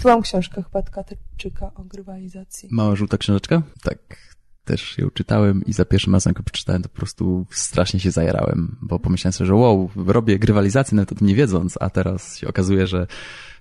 [0.02, 2.68] Tu mam książkę chyba Tkatyczyka o grywalizacji.
[2.72, 3.62] Mała żółta książeczka?
[3.82, 4.34] Tak.
[4.64, 8.76] Też ją czytałem i za pierwszym razem, jak przeczytałem, to po prostu strasznie się zajarałem,
[8.82, 12.48] bo pomyślałem sobie, że wow, robię grywalizację nawet o tym nie wiedząc, a teraz się
[12.48, 13.06] okazuje, że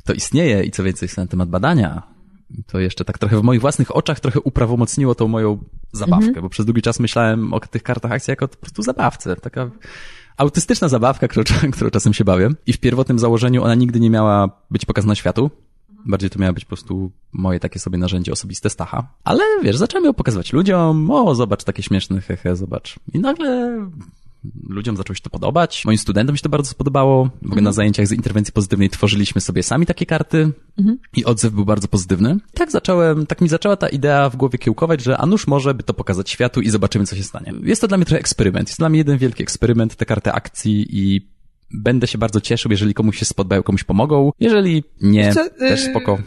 [0.04, 2.14] to istnieje i co więcej jest na temat badania
[2.68, 6.44] to jeszcze tak trochę w moich własnych oczach trochę uprawomocniło tą moją zabawkę, mhm.
[6.44, 9.36] bo przez długi czas myślałem o tych kartach akcji jako po prostu zabawce.
[9.36, 9.70] Taka
[10.38, 12.50] autystyczna zabawka, którą, którą czasem się bawię.
[12.66, 15.52] I w pierwotnym założeniu ona nigdy nie miała być pokazana światu.
[16.06, 19.08] Bardziej to miało być po prostu moje takie sobie narzędzie osobiste Stacha.
[19.24, 21.12] Ale wiesz, zacząłem ją pokazywać ludziom.
[21.12, 22.96] O, zobacz, takie śmieszne, hehe, zobacz.
[23.14, 23.80] I nagle
[24.70, 25.86] ludziom zaczęło się to podobać.
[25.86, 27.30] Moim studentom się to bardzo spodobało.
[27.42, 30.52] W ogóle na zajęciach z interwencji pozytywnej tworzyliśmy sobie sami takie karty
[31.16, 32.38] i odzew był bardzo pozytywny.
[32.54, 35.84] Tak zacząłem, tak mi zaczęła ta idea w głowie kiełkować, że a nuż może by
[35.84, 37.54] to pokazać światu i zobaczymy, co się stanie.
[37.64, 38.70] Jest to dla mnie trochę eksperyment.
[38.70, 41.34] Jest dla mnie jeden wielki eksperyment, te karty akcji i
[41.74, 44.32] będę się bardzo cieszył, jeżeli komuś się spodobają, komuś pomogą.
[44.40, 46.18] Jeżeli nie, też y, spoko.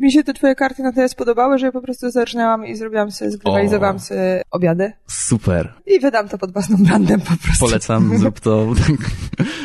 [0.00, 3.10] Mi się te twoje karty na tyle spodobały, że ja po prostu zarżnęłam i zrobiłam
[3.10, 5.74] sobie, zgrywalizowałam sobie obiady Super.
[5.86, 7.66] i wydam to pod własną brandem po prostu.
[7.66, 8.66] Polecam, zrób to.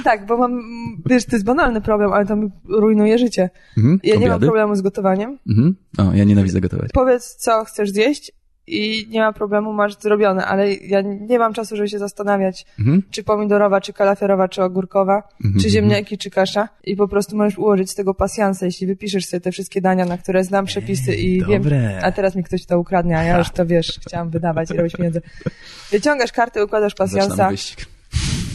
[0.04, 0.62] Tak, bo mam,
[1.06, 3.50] wiesz, to jest banalny problem, ale to mi rujnuje życie.
[3.78, 4.46] Mhm, Ja nie mam obiady.
[4.46, 5.38] problemu z gotowaniem.
[5.50, 5.76] Mhm.
[5.98, 6.90] O, ja nienawidzę gotować.
[6.94, 8.32] Powiedz, co chcesz zjeść
[8.68, 13.04] i nie ma problemu, masz zrobione, ale ja nie mam czasu, żeby się zastanawiać, Mhm.
[13.12, 17.58] czy pomidorowa, czy kalafiorowa, czy ogórkowa, Mhm, czy ziemniaki, czy kasza i po prostu możesz
[17.58, 21.46] ułożyć z tego pasjansa, jeśli wypiszesz sobie te wszystkie dania, na które znam przepisy i
[21.46, 22.00] wiem, dobre.
[22.04, 24.94] a teraz mi ktoś to ukradnie, a ja już to wiesz, chciałam wydawać i robić
[24.96, 25.22] pieniądze.
[25.92, 27.50] Wyciągasz kartę, układasz pasjansa.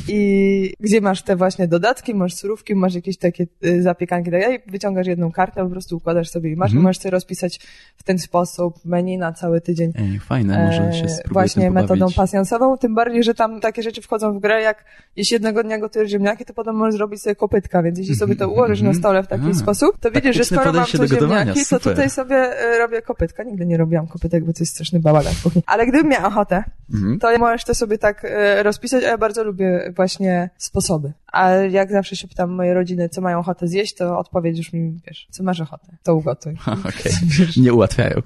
[0.09, 4.59] I gdzie masz te właśnie dodatki, masz surówki, masz jakieś takie y, zapiekanki, tak dalej,
[4.67, 6.81] wyciągasz jedną kartę, po prostu układasz sobie i masz, Mhm.
[6.81, 7.61] i możesz sobie rozpisać
[7.97, 9.93] w ten sposób menu na cały tydzień.
[9.99, 14.03] Ej, fajne, może się E, spróbuję właśnie metodą pasjansową, tym bardziej, że tam takie rzeczy
[14.03, 14.85] wchodzą w grę, jak
[15.17, 18.49] jeśli jednego dnia gotujesz ziemniaki, to potem możesz zrobić sobie kopytka, więc jeśli sobie to
[18.49, 19.57] ułożysz na stole w taki Mhm.
[19.57, 21.81] A, sposób, to widzisz, że skoro mam tu ziemniaki, to super.
[21.81, 23.43] tutaj sobie e, robię kopytka.
[23.43, 25.63] Nigdy nie robiłam kopytek, bo to jest straszny bałagan w kuchni.
[25.67, 27.19] Ale gdybym miała ochotę, Mhm.
[27.19, 31.13] to możesz to sobie tak e, rozpisać, a ja bardzo lubię właśnie sposoby.
[31.33, 35.01] A jak zawsze się pytam mojej rodziny, co mają ochotę zjeść, to odpowiedź już mi,
[35.07, 36.53] wiesz, co masz ochotę, to ugotuj.
[36.89, 37.13] Okej,
[37.65, 38.23] nie ułatwiają.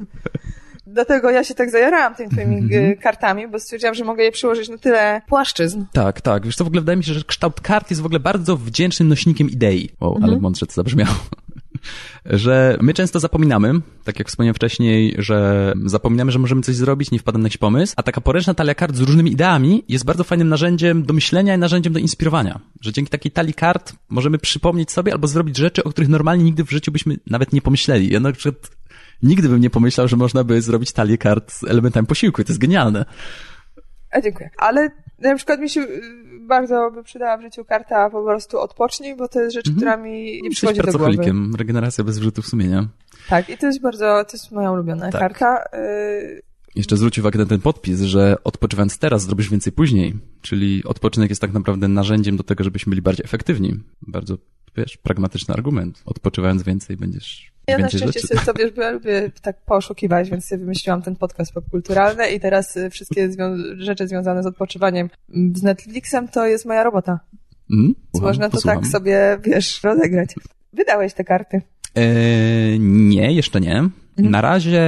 [0.87, 2.85] Dlatego ja się tak zajarałam tymi twoimi Mhm.
[2.93, 5.85] e, kartami, bo stwierdziłam, że mogę je przyłożyć na tyle płaszczyzn.
[5.93, 6.47] Tak, tak.
[6.47, 9.09] Wiesz co, w ogóle wydaje mi się, że kształt kart jest w ogóle bardzo wdzięcznym
[9.09, 9.91] nośnikiem idei.
[10.01, 11.15] O, ale mądrze to zabrzmiało.
[12.25, 13.73] Że my często zapominamy,
[14.05, 17.95] tak jak wspomniałem wcześniej, że zapominamy, że możemy coś zrobić, nie wpadamy na jakiś pomysł,
[17.97, 21.59] a taka poręczna talia kart z różnymi ideami jest bardzo fajnym narzędziem do myślenia i
[21.59, 22.61] narzędziem do inspirowania.
[22.81, 26.65] Że dzięki takiej talii kart możemy przypomnieć sobie albo zrobić rzeczy, o których normalnie nigdy
[26.65, 28.13] w życiu byśmy nawet nie pomyśleli.
[28.13, 28.71] Ja na przykład
[29.23, 32.45] nigdy bym nie pomyślał, że można by zrobić talię kart z elementami posiłku.
[32.45, 33.05] To jest genialne.
[34.11, 34.51] A dziękuję.
[34.59, 35.87] Ale na przykład mi się
[36.47, 40.13] bardzo by przydała w życiu karta po prostu odpocznij, bo to jest rzecz, która mi
[40.13, 41.33] nie Jesteś przychodzi do głowy.
[41.59, 42.89] Regeneracja bez wyrzutów sumienia.
[43.29, 45.21] Tak, i to jest bardzo, to jest moja ulubiona Tak.
[45.21, 45.65] karta.
[45.79, 46.43] Y,
[46.75, 50.15] Jeszcze zwróć uwagę na ten podpis, że odpoczywając teraz zrobisz więcej później.
[50.41, 53.81] Czyli odpoczynek jest tak naprawdę narzędziem do tego, żebyśmy byli bardziej efektywni.
[54.03, 54.39] Bardzo,
[54.77, 56.03] wiesz, pragmatyczny argument.
[56.05, 58.45] Odpoczywając więcej będziesz Ja na szczęście rzeczy.
[58.45, 62.91] sobie bo ja lubię tak poszukiwać, więc sobie wymyśliłam ten podcast popkulturalny i teraz y,
[62.91, 65.11] wszystkie zwią- rzeczy związane z odpoczywaniem
[65.55, 67.21] z Netflixem to jest moja robota.
[67.71, 67.95] Mm?
[68.11, 68.81] Słucham, można to posłucham.
[68.81, 70.35] tak sobie, wiesz, rozegrać.
[70.73, 71.63] Wydałeś te karty.
[71.95, 73.77] Eee, nie, jeszcze nie.
[73.77, 74.31] Mhm.
[74.31, 74.83] Na razie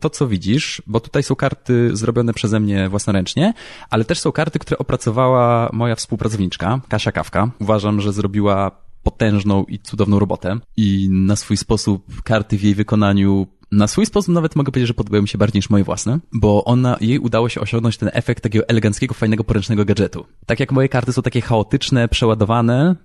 [0.00, 3.52] to, co widzisz, bo tutaj są karty zrobione przeze mnie własnoręcznie,
[3.90, 7.50] ale też są karty, które opracowała moja współpracowniczka, Kasia Kawka.
[7.60, 8.70] Uważam, że zrobiła
[9.10, 14.34] potężną i cudowną robotę i na swój sposób karty w jej wykonaniu na swój sposób
[14.34, 17.48] nawet mogę powiedzieć, że podobają mi się bardziej niż moje własne, bo ona, jej udało
[17.48, 20.26] się osiągnąć ten efekt takiego eleganckiego, fajnego, poręcznego gadżetu.
[20.46, 22.96] Tak jak moje karty są takie chaotyczne, przeładowane,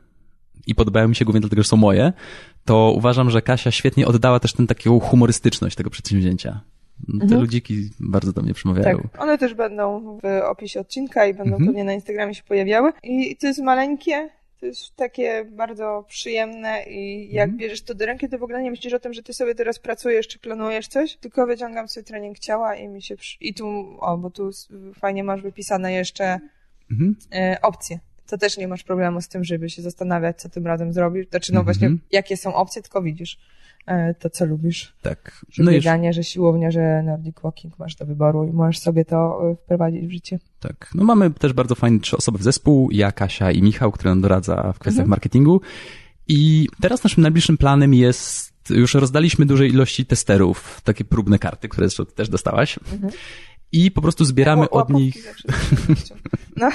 [0.67, 2.13] i podobają mi się głównie dlatego, że są moje,
[2.65, 6.61] to uważam, że Kasia świetnie oddała też tę taką humorystyczność tego przedsięwzięcia.
[7.29, 8.97] Te ludziki bardzo do mnie przemawiają.
[8.97, 11.67] Tak, one też będą w opisie odcinka i będą Mhm.
[11.67, 12.91] pewnie na Instagramie się pojawiały.
[13.03, 14.29] I to jest maleńkie,
[14.63, 17.57] to jest takie bardzo przyjemne i jak Mhm.
[17.57, 19.79] bierzesz to do ręki, to w ogóle nie myślisz o tym, że ty sobie teraz
[19.79, 23.15] pracujesz czy planujesz coś, tylko wyciągam sobie trening ciała i mi się...
[23.17, 23.37] Przy...
[23.41, 24.49] I tu, o, bo tu
[24.99, 26.39] fajnie masz wypisane jeszcze
[26.91, 27.15] Mhm.
[27.33, 27.99] e, opcje.
[28.27, 31.27] To też nie masz problemu z tym, żeby się zastanawiać, co tym razem zrobisz.
[31.29, 31.77] Znaczy, no Mhm.
[31.77, 33.37] właśnie, jakie są opcje, tylko widzisz
[34.19, 34.93] to, co lubisz.
[35.01, 35.45] Tak.
[35.49, 38.79] Że No i już, bieganie, że siłownia, że Nordic Walking masz do wyboru i możesz
[38.79, 40.39] sobie to e, wprowadzić w życie.
[40.59, 40.89] tak.
[40.95, 44.21] No mamy też bardzo fajny trzy osoby w zespół, ja, Kasia i Michał, który nam
[44.21, 45.09] doradza w kwestiach Mhm.
[45.09, 45.61] marketingu.
[46.27, 51.89] I teraz naszym najbliższym planem jest, już rozdaliśmy dużej ilości testerów, takie próbne karty, które
[51.89, 52.79] zresztą też dostałaś.
[53.71, 55.35] I po prostu zbieramy od nich.
[56.57, 56.69] No,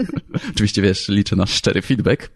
[0.50, 2.30] Oczywiście, wiesz, liczę na szczery feedback.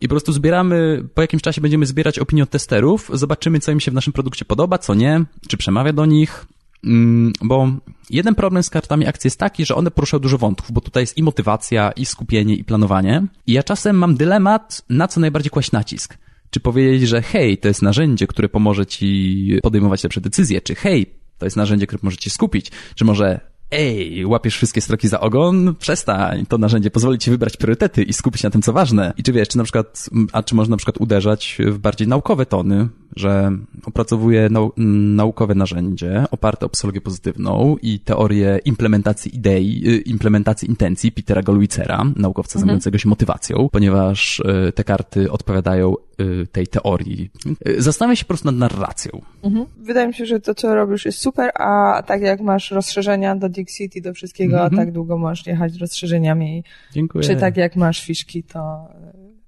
[0.00, 3.80] I po prostu zbieramy, po jakimś czasie będziemy zbierać opinie od testerów, zobaczymy, co im
[3.80, 6.46] się w naszym produkcie podoba, co nie, czy przemawia do nich.
[6.84, 7.68] Mm, Bo
[8.10, 11.18] jeden problem z kartami akcji jest taki, że one poruszają dużo wątków, bo tutaj jest
[11.18, 13.26] i motywacja, i skupienie, i planowanie.
[13.46, 16.18] I ja czasem mam dylemat, na co najbardziej kłaść nacisk.
[16.50, 21.06] Czy powiedzieć, że hej, to jest narzędzie, które pomoże ci podejmować lepsze decyzje, czy hej,
[21.38, 23.40] to jest narzędzie, które pomoże ci skupić, czy może
[23.70, 28.42] ej, łapiesz wszystkie stroki za ogon, przestań, to narzędzie pozwoli ci wybrać priorytety i skupić
[28.42, 29.12] się na tym, co ważne.
[29.16, 32.46] I czy wiesz, czy na przykład, a czy można na przykład uderzać w bardziej naukowe
[32.46, 33.52] tony, że
[33.84, 34.72] opracowuję nau
[35.16, 42.04] naukowe narzędzie oparte o psychologię pozytywną i teorię implementacji idei, y, implementacji intencji Petera Gollwitzera,
[42.16, 42.60] naukowca mhm.
[42.60, 47.30] zajmującego się motywacją, ponieważ y, te karty odpowiadają y, tej teorii.
[47.78, 49.20] Zastanawiam się po prostu nad narracją.
[49.42, 49.66] Mhm.
[49.76, 53.48] Wydaje mi się, że to, co robisz jest super, a tak jak masz rozszerzenia do
[53.96, 54.76] I do wszystkiego, mhm.
[54.76, 56.64] tak długo możesz jechać rozszerzeniami.
[56.92, 57.24] Dziękuję.
[57.24, 58.88] Czy tak jak masz fiszki, to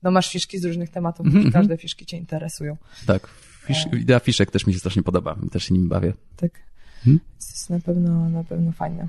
[0.03, 1.53] no masz fiszki z różnych tematów, mhm.
[1.53, 2.77] każde fiszki cię interesują.
[3.07, 3.29] Tak.
[3.67, 5.37] Fisz, idea fiszek też mi się strasznie podoba.
[5.53, 6.13] Też się nimi bawię.
[6.37, 6.51] Tak.
[7.05, 7.19] Hmm?
[7.19, 9.09] To jest na pewno, na pewno fajne.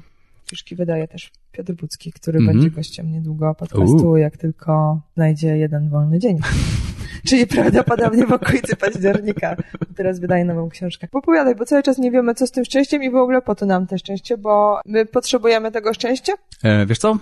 [0.52, 2.54] Fiszki wydaje też Piotr Bucki, który mm -hmm.
[2.54, 6.38] będzie gościem niedługo podcastu, jak tylko znajdzie jeden wolny dzień.
[7.28, 9.56] Czyli prawdopodobnie w okolicy października.
[9.96, 11.08] Teraz wydaje nową książkę.
[11.12, 13.66] Popowiadaj, bo cały czas nie wiemy, co z tym szczęściem i w ogóle po to
[13.66, 16.34] nam te szczęście, bo my potrzebujemy tego szczęścia?
[16.64, 17.18] E, wiesz co?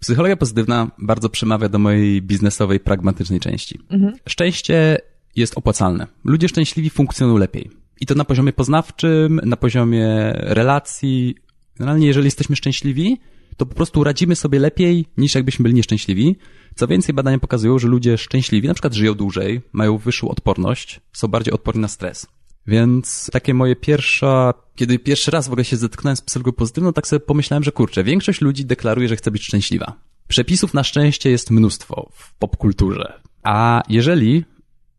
[0.00, 3.80] Psychologia pozytywna bardzo przemawia do mojej biznesowej, pragmatycznej części.
[3.90, 4.14] Mhm.
[4.28, 4.98] Szczęście
[5.36, 6.06] jest opłacalne.
[6.24, 7.70] Ludzie szczęśliwi funkcjonują lepiej.
[8.00, 11.34] I to na poziomie poznawczym, na poziomie relacji.
[11.78, 13.20] Generalnie, jeżeli jesteśmy szczęśliwi,
[13.56, 16.36] to po prostu radzimy sobie lepiej niż jakbyśmy byli nieszczęśliwi.
[16.74, 21.28] Co więcej, badania pokazują, że ludzie szczęśliwi na przykład żyją dłużej, mają wyższą odporność, są
[21.28, 22.26] bardziej odporni na stres.
[22.66, 27.06] Więc takie moje pierwsza, kiedy pierwszy raz w ogóle się zetknąłem z psychologią pozytywną, tak
[27.06, 29.92] sobie pomyślałem, że kurczę, większość ludzi deklaruje, że chce być szczęśliwa.
[30.28, 33.20] Przepisów na szczęście jest mnóstwo w popkulturze.
[33.42, 34.44] A jeżeli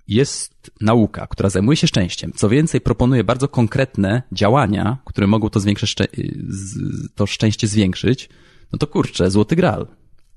[0.07, 2.31] jest nauka, która zajmuje się szczęściem.
[2.35, 6.05] Co więcej, proponuje bardzo konkretne działania, które mogą to, szczę
[7.15, 8.29] to szczęście zwiększyć.
[8.71, 9.87] No to kurczę, złoty gral.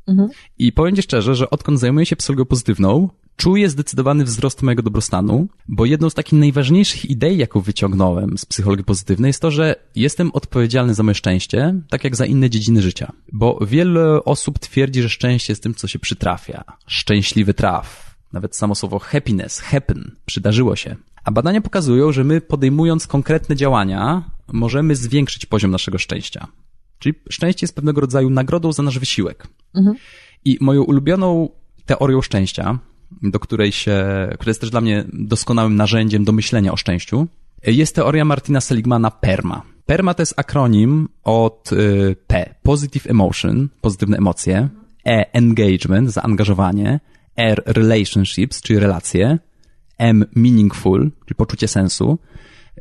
[0.07, 0.29] Mhm.
[0.59, 5.49] I powiem Ci szczerze, że odkąd zajmuję się psychologią pozytywną, czuję zdecydowany wzrost mojego dobrostanu,
[5.69, 10.31] bo jedną z takich najważniejszych idei, jaką wyciągnąłem z psychologii pozytywnej, jest to, że jestem
[10.33, 13.13] odpowiedzialny za moje szczęście, tak jak za inne dziedziny życia.
[13.33, 16.65] Bo wiele osób twierdzi, że szczęście jest tym, co się przytrafia.
[16.87, 20.97] Szczęśliwy traf, nawet samo słowo happiness, happen, przydarzyło się.
[21.25, 24.23] A badania pokazują, że my podejmując konkretne działania,
[24.53, 26.47] możemy zwiększyć poziom naszego szczęścia.
[26.99, 29.47] Czyli szczęście jest pewnego rodzaju nagrodą za nasz wysiłek.
[29.75, 29.97] Mhm.
[30.45, 31.49] I moją ulubioną
[31.87, 32.79] teorią szczęścia,
[33.23, 34.05] do której się,
[34.35, 37.27] która jest też dla mnie doskonałym narzędziem do myślenia o szczęściu,
[37.67, 39.63] jest teoria Martina Seligmana PERMA.
[39.87, 44.69] PERMA to jest akronim od y, P, positive emotion, pozytywne emocje,
[45.07, 47.01] E, engagement, zaangażowanie,
[47.41, 49.39] R relationships, czyli relacje,
[49.99, 52.19] M meaningful, czyli poczucie sensu.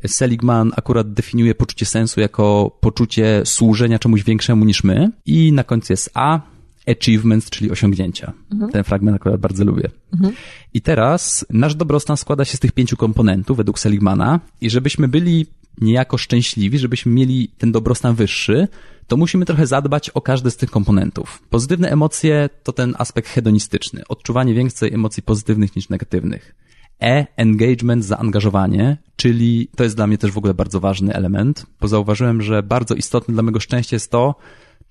[0.06, 5.10] Seligman akurat definiuje poczucie sensu jako poczucie służenia czemuś większemu niż my.
[5.26, 6.40] I na końcu jest A,
[6.88, 8.32] achievements, czyli osiągnięcia.
[8.52, 8.72] Mhm.
[8.72, 9.90] Ten fragment akurat bardzo lubię.
[10.12, 10.32] Mhm.
[10.74, 15.46] I teraz nasz dobrostan składa się z tych pięciu komponentów według Seligmana i żebyśmy byli
[15.80, 18.68] niejako szczęśliwi, żebyśmy mieli ten dobrostan wyższy,
[19.06, 21.42] to musimy trochę zadbać o każdy z tych komponentów.
[21.50, 26.54] Pozytywne emocje to ten aspekt hedonistyczny, odczuwanie więcej emocji pozytywnych niż negatywnych.
[27.02, 31.88] E, engagement, zaangażowanie, czyli to jest dla mnie też w ogóle bardzo ważny element, bo
[31.88, 34.34] zauważyłem, że bardzo istotne dla mego szczęścia jest to,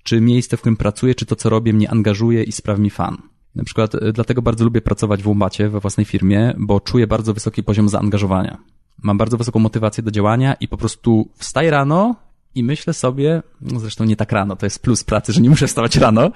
[0.02, 3.16] czy miejsce, w którym pracuję, czy to, co robię, mnie angażuje i sprawi mi fan.
[3.54, 7.34] Na przykład e, dlatego bardzo lubię pracować w Umbacie, we własnej firmie, bo czuję bardzo
[7.34, 8.58] wysoki poziom zaangażowania.
[9.02, 12.16] Mam bardzo wysoką motywację do działania i po prostu wstaję rano
[12.54, 15.66] i myślę sobie, no zresztą nie tak rano, to jest plus pracy, że nie muszę
[15.66, 16.30] wstawać rano,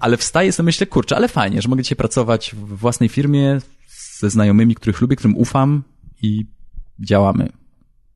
[0.00, 3.58] ale wstaję sobie myślę, kurczę, ale fajnie, że mogę dzisiaj pracować w własnej firmie
[4.18, 5.82] ze znajomymi, których lubię, którym ufam
[6.22, 6.46] i
[6.98, 7.48] działamy.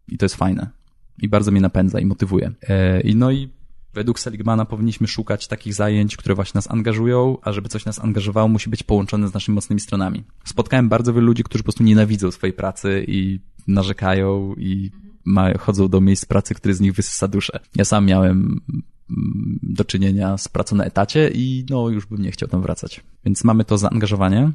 [0.09, 0.71] I to jest fajne.
[1.19, 2.53] I bardzo mnie napędza i motywuje.
[2.69, 3.49] E, I no i
[3.95, 8.49] według Seligmana powinniśmy szukać takich zajęć, które właśnie nas angażują, a żeby coś nas angażowało,
[8.49, 10.25] musi być połączone z naszymi mocnymi stronami.
[10.45, 14.91] Spotkałem bardzo wielu ludzi, którzy po prostu nienawidzą swojej pracy i narzekają i
[15.25, 17.61] mają, chodzą do miejsc pracy, które z nich wysysa duszę.
[17.77, 18.61] Ja sam miałem
[19.11, 23.01] mm, do czynienia z pracą na etacie i no już bym nie chciał tam wracać.
[23.25, 24.53] Więc mamy to zaangażowanie.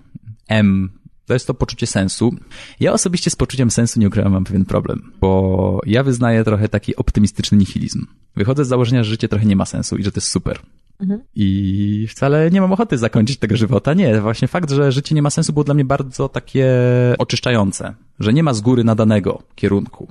[0.48, 0.90] M
[1.30, 2.36] to jest to poczucie sensu.
[2.80, 6.96] Ja osobiście z poczuciem sensu nie ukrywam, mam pewien problem, bo ja wyznaję trochę taki
[6.96, 8.06] optymistyczny nihilizm.
[8.36, 10.60] Wychodzę z założenia, że życie trochę nie ma sensu i że to jest super.
[11.00, 11.24] Mhm.
[11.36, 13.94] I wcale nie mam ochoty zakończyć tego żywota.
[13.94, 16.68] Nie, właśnie fakt, że życie nie ma sensu było dla mnie bardzo takie
[17.18, 20.08] oczyszczające, że nie ma z góry nadanego kierunku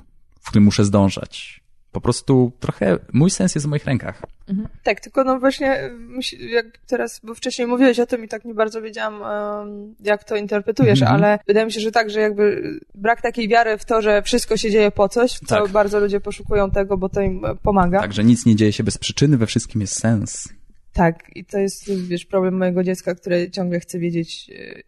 [0.49, 1.61] w którym muszę zdążać.
[1.91, 4.21] Po prostu trochę mój sens jest w moich rękach.
[4.47, 4.67] Mhm.
[4.83, 5.91] Tak, tylko no właśnie,
[6.39, 9.21] jak teraz, bo wcześniej mówiłeś o tym i tak nie bardzo wiedziałam,
[9.99, 11.17] jak to interpretujesz, mhm.
[11.17, 12.61] ale wydaje mi się, że tak, że jakby
[12.95, 15.67] brak takiej wiary w to, że wszystko się dzieje po coś, to tak.
[15.67, 17.99] bardzo ludzie poszukują tego, bo to im pomaga.
[17.99, 20.49] Tak, że nic nie dzieje się bez przyczyny, we wszystkim jest sens.
[20.93, 24.81] Tak, i to jest, wiesz, problem mojego dziecka, które ciągle chce wiedzieć, e,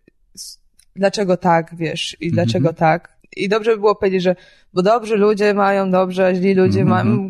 [0.96, 2.76] dlaczego tak, wiesz, i dlaczego mhm.
[2.76, 4.36] tak i dobrze by było powiedzieć, że
[4.74, 7.06] bo dobrzy ludzie mają dobrze, a źli ludzie mm -hmm.
[7.06, 7.30] mają...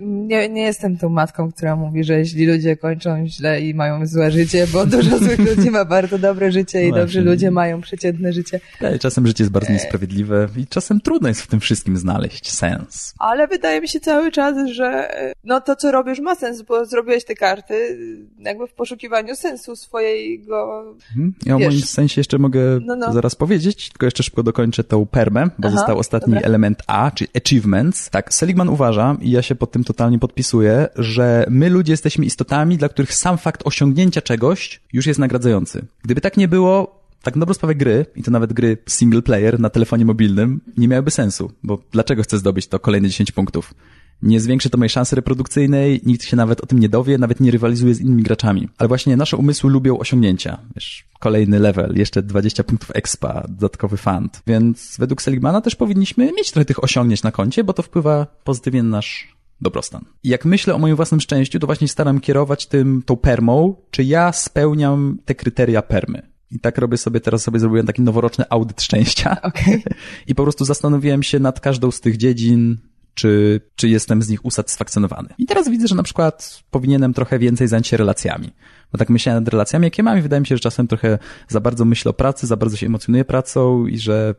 [0.00, 4.30] Nie, nie jestem tą matką, która mówi, że źli ludzie kończą źle i mają złe
[4.30, 7.00] życie, bo dużo złych ludzi ma bardzo dobre życie i Właśnie.
[7.00, 8.60] dobrzy ludzie mają przeciętne życie.
[8.80, 9.72] Ja, czasem życie jest bardzo e.
[9.72, 13.14] niesprawiedliwe i czasem trudno jest w tym wszystkim znaleźć sens.
[13.18, 15.08] Ale wydaje mi się cały czas, że
[15.44, 17.98] no to, co robisz ma sens, bo zrobiłeś te karty
[18.38, 20.84] jakby w poszukiwaniu sensu swojego...
[21.10, 21.34] Mhm.
[21.46, 23.12] Ja wiesz, o moim sensie jeszcze mogę no, no.
[23.12, 26.48] zaraz powiedzieć, tylko jeszcze szybko dokończę tą permę, bo Aha, został ostatni dobra.
[26.48, 28.10] element A, czyli achievements.
[28.10, 32.76] Tak, Seligman uważa i ja się pod tym totalnie podpisuję, że my ludzie jesteśmy istotami,
[32.76, 35.84] dla których sam fakt osiągnięcia czegoś już jest nagradzający.
[36.04, 39.60] Gdyby tak nie było, tak na dobrą sprawę gry, i to nawet gry single player
[39.60, 43.74] na telefonie mobilnym, nie miałyby sensu, bo dlaczego chcę zdobyć to kolejne 10 punktów?
[44.22, 47.50] Nie zwiększy to mojej szansy reprodukcyjnej, nikt się nawet o tym nie dowie, nawet nie
[47.50, 48.68] rywalizuje z innymi graczami.
[48.78, 50.58] Ale właśnie nasze umysły lubią osiągnięcia.
[50.74, 54.42] Wiesz, kolejny level, jeszcze 20 punktów expa, dodatkowy fund.
[54.46, 58.82] Więc według Seligmana też powinniśmy mieć trochę tych osiągnięć na koncie, bo to wpływa pozytywnie
[58.82, 60.04] na nasz dobrostan.
[60.24, 64.32] Jak myślę o moim własnym szczęściu, to właśnie staram kierować tym, tą permą, czy ja
[64.32, 66.32] spełniam te kryteria permy.
[66.50, 69.42] I tak robię sobie, teraz sobie zrobiłem taki noworoczny audyt szczęścia.
[69.42, 69.82] Okay.
[70.28, 72.78] I po prostu zastanowiłem się nad każdą z tych dziedzin,
[73.14, 75.28] czy, czy jestem z nich usatysfakcjonowany.
[75.38, 78.50] I teraz widzę, że na przykład powinienem trochę więcej zająć się relacjami.
[78.92, 81.60] Bo tak myślałem nad relacjami, jakie mam i wydaje mi się, że czasem trochę za
[81.60, 84.34] bardzo myślę o pracy, za bardzo się emocjonuję pracą i że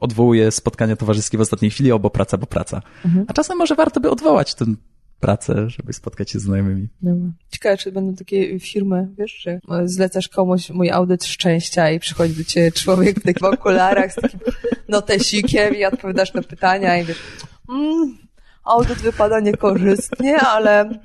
[0.00, 2.82] odwołuję spotkania towarzyskie w ostatniej chwili, bo praca, bo praca.
[3.04, 3.24] Mhm.
[3.28, 4.64] A czasem może warto by odwołać tę
[5.20, 6.88] pracę, żeby spotkać się z znajomymi.
[7.02, 7.30] Dobra.
[7.50, 12.44] Ciekawe, czy będą takie firmy, wiesz, że zlecasz komuś mój audyt szczęścia i przychodzi do
[12.44, 14.40] ciebie człowiek w tych okularach z takim
[14.88, 17.18] notesikiem i odpowiadasz na pytania i wiesz,
[17.68, 18.18] mm,
[18.64, 21.00] audyt wypada niekorzystnie, ale...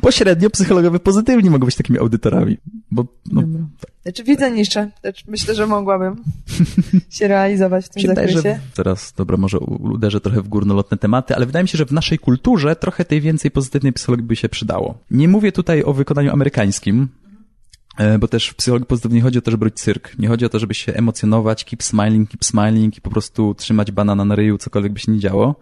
[0.00, 2.56] Pośrednio psychologowie pozytywni mogą być takimi audytorami,
[2.90, 3.06] bo...
[3.32, 3.42] No,
[3.80, 3.95] tak.
[4.06, 4.90] Znaczy widzę niższe.
[5.00, 6.16] Znaczy, myślę, że mogłabym
[7.10, 8.58] się realizować w tym zakresie.
[8.74, 12.18] Teraz, dobra, może uderzę trochę w górnolotne tematy, ale wydaje mi się, że w naszej
[12.18, 14.98] kulturze trochę tej więcej pozytywnej psychologii by się przydało.
[15.10, 17.08] Nie mówię tutaj o wykonaniu amerykańskim,
[17.98, 20.18] e, bo też w psychologii pozytywnej chodzi o to, żeby robić cyrk.
[20.18, 23.92] Nie chodzi o to, żeby się emocjonować, keep smiling, keep smiling i po prostu trzymać
[23.92, 25.54] banana na ryju, cokolwiek by się nie działo.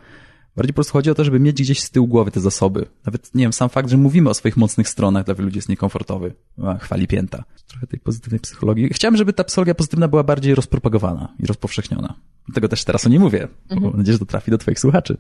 [0.57, 2.87] Bardziej po prostu chodzi o to, żeby mieć gdzieś z tyłu głowy te zasoby.
[3.07, 5.69] Nawet, nie wiem, sam fakt, że mówimy o swoich mocnych stronach dla wielu ludzi jest
[5.69, 6.35] niekomfortowy.
[6.63, 7.45] A, chwali pięta.
[7.67, 8.89] Trochę tej pozytywnej psychologii.
[8.89, 12.15] Chciałem, żeby ta psychologia pozytywna była bardziej rozpropagowana i rozpowszechniona.
[12.47, 13.49] Dlatego też teraz o niej mówię.
[13.71, 13.83] Mhm.
[13.83, 15.17] Mam nadzieję, że to trafi do twoich słuchaczy.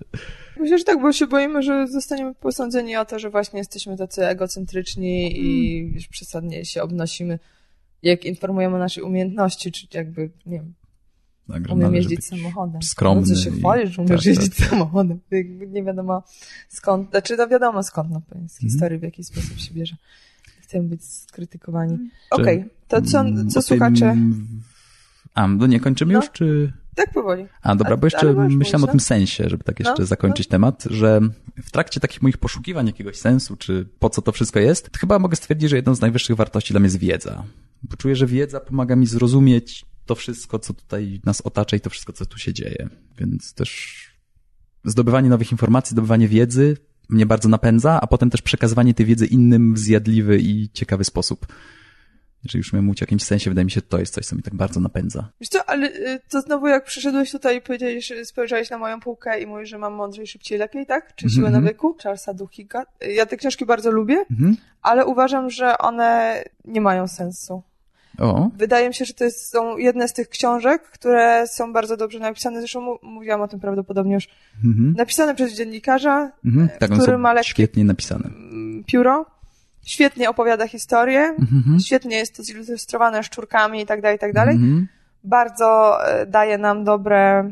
[0.60, 4.26] Myślę, że tak, bo się boimy, że zostaniemy posądzeni o to, że właśnie jesteśmy tacy
[4.26, 5.94] egocentryczni i hmm.
[5.94, 7.38] wiesz, przesadnie się obnosimy,
[8.02, 10.74] jak informujemy o naszej umiejętności, czy jakby, nie wiem,
[11.48, 12.82] tak, umiem jeździć samochodem.
[12.82, 13.22] Skromny.
[13.28, 14.68] No, co się chwalisz, że umiesz tak, jeździć tak.
[14.68, 15.20] samochodem.
[15.68, 16.22] Nie wiadomo
[16.68, 18.48] skąd, znaczy no wiadomo skąd, no, z mhm.
[18.60, 19.96] historii w jaki sposób się bierze.
[20.60, 21.92] Chcemy być skrytykowani.
[21.92, 22.10] Mhm.
[22.30, 24.16] Okej, okay, to co, co słuchacze...
[25.34, 26.18] A, no nie kończymy no.
[26.18, 26.72] już, czy...
[26.94, 27.46] Tak, powoli.
[27.62, 30.50] A dobra, bo jeszcze myślałem o tym sensie, żeby tak jeszcze no, zakończyć no.
[30.50, 31.20] temat, że
[31.64, 35.18] w trakcie takich moich poszukiwań jakiegoś sensu, czy po co to wszystko jest, to chyba
[35.18, 37.44] mogę stwierdzić, że jedną z najwyższych wartości dla mnie jest wiedza.
[37.82, 41.90] Bo czuję, że wiedza pomaga mi zrozumieć to wszystko, co tutaj nas otacza i to
[41.90, 42.88] wszystko, co tu się dzieje.
[43.18, 43.98] Więc też
[44.84, 46.76] zdobywanie nowych informacji, zdobywanie wiedzy
[47.08, 51.46] mnie bardzo napędza, a potem też przekazywanie tej wiedzy innym w zjadliwy i ciekawy sposób.
[52.44, 54.36] Jeżeli już miałem mówić o jakimś sensie, wydaje mi się, że to jest coś, co
[54.36, 55.28] mi tak bardzo napędza.
[55.40, 59.40] Wiesz co, ale y, to znowu jak przyszedłeś tutaj i powiedziałeś, spojrzałeś na moją półkę
[59.40, 61.14] i mówisz, że mam mądrzej, szybciej, lepiej, tak?
[61.14, 61.64] Czy siłę mm -hmm.
[61.64, 61.96] nawyku?
[62.02, 62.86] Charlesa Duhigga.
[63.00, 64.56] Ja te książki bardzo lubię, mm -hmm.
[64.82, 67.62] ale uważam, że one nie mają sensu.
[68.18, 68.50] O.
[68.56, 72.58] Wydaje mi się, że to są jedne z tych książek, które są bardzo dobrze napisane.
[72.58, 74.28] Zresztą mówiłam o tym prawdopodobnie już.
[74.64, 74.94] Mhm.
[74.98, 76.68] Napisane przez dziennikarza, mhm.
[76.78, 78.30] tak, który ma lekkie świetnie napisane.
[78.86, 79.26] pióro.
[79.86, 81.20] Świetnie opowiada historię.
[81.20, 81.80] Mhm.
[81.80, 84.54] Świetnie jest to zilustrowane szczurkami i tak dalej, i tak dalej.
[84.54, 84.88] Mhm.
[85.24, 87.50] Bardzo e, daje nam dobre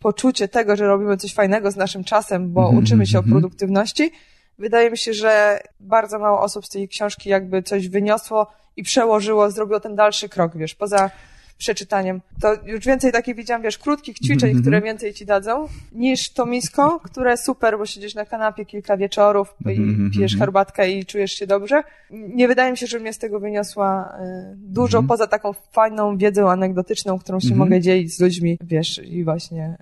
[0.00, 4.10] poczucie tego, że robimy coś fajnego z naszym czasem, bo mhm, uczymy się o produktywności.
[4.58, 8.46] Wydaje mi się, że bardzo mało osób z tej książki jakby coś wyniosło
[8.76, 11.10] i przełożyło, zrobiło ten dalszy krok, wiesz, poza
[11.58, 12.20] przeczytaniem.
[12.40, 14.62] To już więcej takich widziałam, wiesz, krótkich ćwiczeń, mm -hmm.
[14.62, 19.54] które więcej ci dadzą, niż to misko, które super, bo siedzisz na kanapie kilka wieczorów
[19.66, 20.12] i mm -hmm.
[20.12, 21.82] pijesz herbatkę i czujesz się dobrze.
[22.10, 24.18] Nie wydaje mi się, że mnie z tego wyniosła
[24.52, 25.08] y, dużo, mm -hmm.
[25.08, 27.58] poza taką fajną wiedzą anegdotyczną, którą się mhm.
[27.58, 29.76] mogę dzielić z ludźmi, wiesz, i właśnie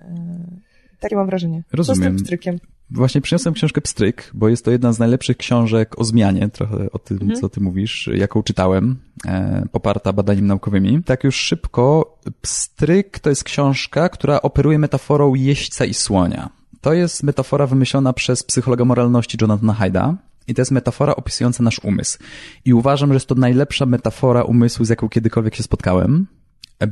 [0.95, 1.63] y, takie mam wrażenie.
[1.73, 2.19] Rozumiem.
[2.19, 2.59] Z tym
[2.91, 6.99] Właśnie przyniosłem książkę Pstryk, bo jest to jedna z najlepszych książek o zmianie, trochę o
[6.99, 7.41] tym, mhm.
[7.41, 11.03] co ty mówisz, jaką czytałem, e, poparta badaniami naukowymi.
[11.03, 16.49] Tak już szybko, Pstryk to jest książka, która operuje metaforą jeźdźca i słonia.
[16.81, 20.17] To jest metafora wymyślona przez psychologa moralności Jonathana Hyda.
[20.47, 22.17] I to jest metafora opisująca nasz umysł.
[22.65, 26.27] I uważam, że jest to najlepsza metafora umysłu, z jaką kiedykolwiek się spotkałem,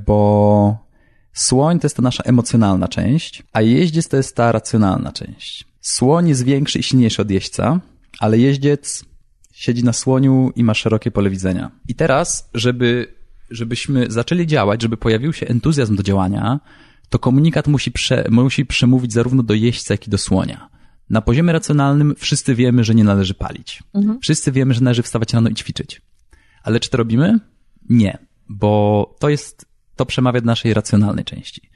[0.06, 0.90] bo
[1.34, 5.68] Słoń to jest ta nasza emocjonalna część, a jeździec to jest ta racjonalna część.
[5.96, 7.80] Słoń jest większy i silniejszy od jeźdźca,
[8.20, 9.06] ale jeździec
[9.54, 11.72] siedzi na słoniu i ma szerokie pole widzenia.
[11.88, 13.16] I teraz, żeby,
[13.50, 16.60] żebyśmy zaczęli działać, żeby pojawił się entuzjazm do działania,
[17.10, 20.70] to komunikat musi, prze, musi przemówić zarówno do jeźdźca, jak i do słonia.
[21.10, 23.84] Na poziomie racjonalnym wszyscy wiemy, że nie należy palić.
[23.94, 24.20] Mhm.
[24.22, 26.02] Wszyscy wiemy, że należy wstawać rano i ćwiczyć.
[26.64, 27.40] Ale czy to robimy?
[27.90, 28.18] Nie,
[28.50, 29.66] bo to jest,
[29.96, 31.70] to przemawia do naszej racjonalnej części.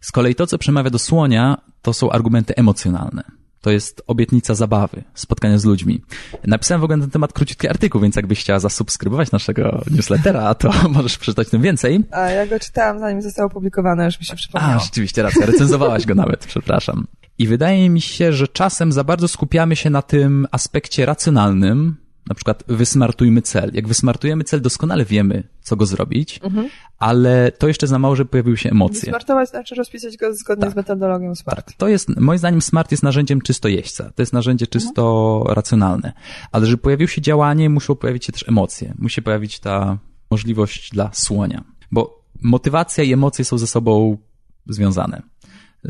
[0.00, 3.43] Z kolei to, co przemawia do słonia, to są argumenty emocjonalne.
[3.64, 6.02] To jest obietnica zabawy, spotkania z ludźmi.
[6.46, 10.70] Napisałem w ogóle na ten temat króciutki artykuł, więc jakbyś chciała zasubskrybować naszego newslettera, to
[10.88, 12.04] możesz przeczytać tym więcej.
[12.10, 14.74] A ja go czytałam zanim został opublikowany, już mi się przypomniało.
[14.74, 17.06] A, rzeczywiście, racja, recenzowałaś go nawet, przepraszam.
[17.38, 21.96] I wydaje mi się, że czasem za bardzo skupiamy się na tym aspekcie racjonalnym,
[22.28, 23.70] na przykład wysmartujmy cel.
[23.74, 26.68] Jak wysmartujemy cel, doskonale wiemy, co go zrobić, mhm.
[26.98, 29.00] ale to jeszcze za mało, żeby pojawiły się emocje.
[29.00, 30.72] Wysmartować znaczy rozpisać go zgodnie tak.
[30.72, 31.66] z metodologią SMART.
[31.66, 31.76] Tak.
[31.76, 34.10] To jest, moim zdaniem SMART jest narzędziem czysto jeźdźca.
[34.14, 35.54] To jest narzędzie czysto mhm.
[35.54, 36.12] racjonalne.
[36.52, 38.94] Ale żeby pojawiło się działanie, muszą pojawić się też emocje.
[38.98, 39.98] Musi pojawić ta
[40.30, 41.64] możliwość dla słonia.
[41.90, 44.18] Bo motywacja i emocje są ze sobą
[44.66, 45.22] związane.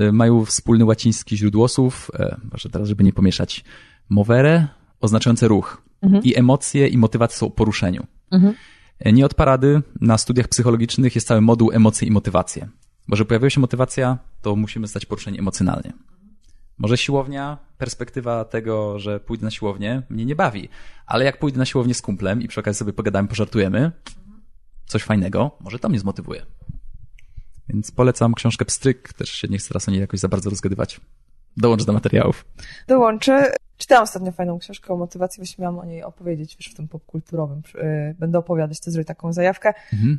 [0.01, 3.65] Y, mają wspólny łaciński źródłosłów, e, może teraz, żeby nie pomieszać,
[4.09, 4.69] movere,
[5.01, 5.83] oznaczające ruch.
[6.05, 6.23] Mhm.
[6.25, 8.07] I emocje i motywacje są o poruszeniu.
[8.31, 8.55] Mhm.
[9.13, 12.69] Nie od parady, na studiach psychologicznych jest cały moduł emocje i motywacje.
[13.09, 15.93] Bo że pojawiła się motywacja, to musimy zostać poruszeni emocjonalnie.
[16.79, 20.69] Może siłownia, perspektywa tego, że pójdę na siłownię, mnie nie bawi.
[21.07, 23.93] Ale jak pójdę na siłownię z kumplem i przy okazji sobie pogadamy, pożartujemy,
[24.87, 26.47] coś fajnego, może to mnie zmotywuje.
[27.69, 31.01] Więc polecam książkę Pstryk, też się nie chcę teraz o niej jakoś za bardzo rozgadywać.
[31.57, 32.45] Dołącz do materiałów.
[32.89, 33.55] Dołączę.
[33.77, 37.63] Czytałam ostatnio fajną książkę o motywacji, właśnie miałam o niej opowiedzieć wiesz, w tym popkulturowym.
[37.75, 39.73] Y, będę opowiadać, to zrobię taką zajawkę.
[39.93, 40.19] Mhm.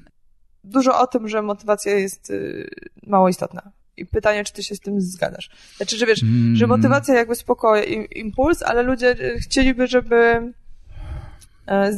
[0.63, 2.69] Dużo o tym, że motywacja jest y,
[3.07, 3.71] mało istotna.
[3.97, 5.49] I pytanie, czy ty się z tym zgadzasz.
[5.77, 6.55] Znaczy, że wiesz, mm.
[6.55, 7.81] że motywacja jakby spoko,
[8.15, 10.64] impuls, ale ludzie chcieliby, żeby E,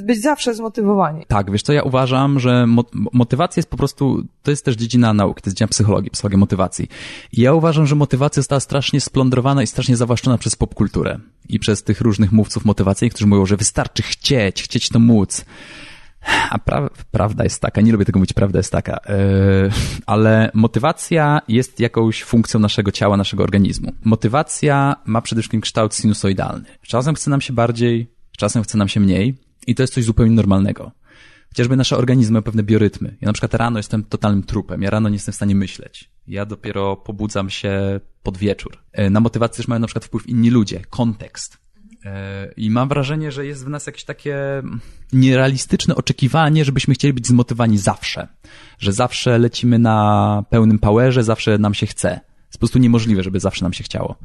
[0.04, 1.26] być zawsze zmotywowani.
[1.28, 2.68] Tak, wiesz co, ja uważam, że
[3.14, 6.88] motywacja jest po prostu, to jest też dziedzina nauki, to jest dziedzina psychologii, psychologii motywacji.
[7.32, 11.84] I ja uważam, że motywacja została strasznie splądrowana i strasznie zawłaszczona przez popkulturę i przez
[11.84, 15.46] tych różnych mówców motywacyjnych, którzy mówią, że wystarczy chcieć, chcieć to móc.
[16.50, 19.72] A pra prawda jest taka, nie lubię tego mówić, prawda jest taka, yy,
[20.06, 23.92] ale motywacja jest jakąś funkcją naszego ciała, naszego organizmu.
[24.04, 26.66] Motywacja ma przede wszystkim kształt sinusoidalny.
[26.82, 29.38] Czasem chce nam się bardziej, czasem chce nam się mniej,
[29.68, 30.92] i to jest coś zupełnie normalnego.
[31.50, 33.18] Chociażby nasze organizmy mają pewne biorytmy.
[33.22, 34.82] Ja na przykład rano jestem totalnym trupem.
[34.82, 36.10] Ja rano nie jestem w stanie myśleć.
[36.28, 38.78] Ja dopiero pobudzam się pod wieczór.
[38.92, 41.58] E, na motywację też mają na przykład wpływ inni ludzie, kontekst.
[42.06, 44.38] E, I mam wrażenie, że jest w nas jakieś takie
[45.14, 48.28] nierealistyczne oczekiwanie, żebyśmy chcieli być zmotywowani zawsze.
[48.80, 52.10] Że zawsze lecimy na pełnym powerze, zawsze nam się chce.
[52.48, 54.16] Jest po prostu niemożliwe, żeby zawsze nam się chciało.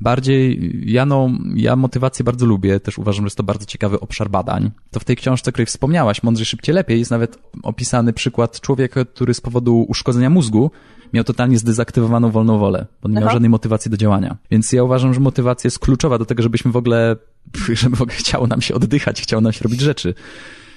[0.00, 4.30] Bardziej, ja, no, ja motywację bardzo lubię, też uważam, że jest to bardzo ciekawy obszar
[4.30, 4.70] badań.
[4.90, 9.04] To w tej książce, o której wspomniałaś, Mądrzej, Szybciej, Lepiej, jest nawet opisany przykład człowieka,
[9.04, 10.70] który z powodu uszkodzenia mózgu
[11.12, 13.32] miał totalnie zdezaktywowaną wolną wolę, bo nie miał Aha.
[13.32, 14.36] żadnej motywacji do działania.
[14.50, 17.16] Więc ja uważam, że motywacja jest kluczowa do tego, żebyśmy w ogóle,
[17.80, 20.14] żeby w ogóle chciało nam się oddychać, chciało nam się robić rzeczy.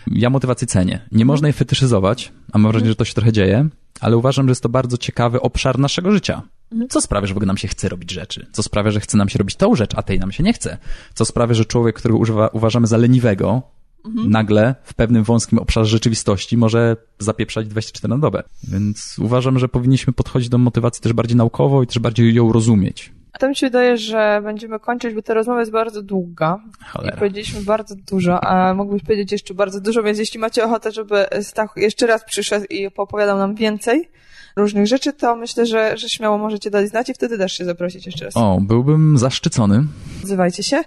[0.07, 0.99] Ja motywację cenię.
[1.11, 3.69] Nie można jej fetyszyzować, a mam wrażenie, że to się trochę dzieje,
[3.99, 6.41] ale uważam, że jest to bardzo ciekawy obszar naszego życia.
[6.89, 8.47] Co sprawia, że w ogóle nam się chce robić rzeczy?
[8.51, 10.77] Co sprawia, że chce nam się robić tą rzecz, a tej nam się nie chce?
[11.13, 13.61] Co sprawia, że człowiek, który używa, uważamy za leniwego,
[14.05, 14.29] mhm.
[14.29, 18.43] nagle w pewnym wąskim obszarze rzeczywistości może zapieprzać 24 na dobę.
[18.63, 23.11] Więc uważam, że powinniśmy podchodzić do motywacji też bardziej naukowo i też bardziej ją rozumieć.
[23.33, 26.59] A to mi się wydaje, że będziemy kończyć, bo ta rozmowa jest bardzo długa.
[26.85, 27.15] Cholera.
[27.15, 31.25] I powiedzieliśmy bardzo dużo, a mógłbyś powiedzieć jeszcze bardzo dużo, więc jeśli macie ochotę, żeby
[31.41, 34.09] Stach jeszcze raz przyszedł i opowiadał nam więcej,
[34.55, 38.05] różnych rzeczy, to myślę, że, że śmiało możecie dać znać i wtedy też się zaprosić
[38.05, 38.37] jeszcze raz.
[38.37, 39.83] O, byłbym zaszczycony.
[40.23, 40.83] Odzywajcie się.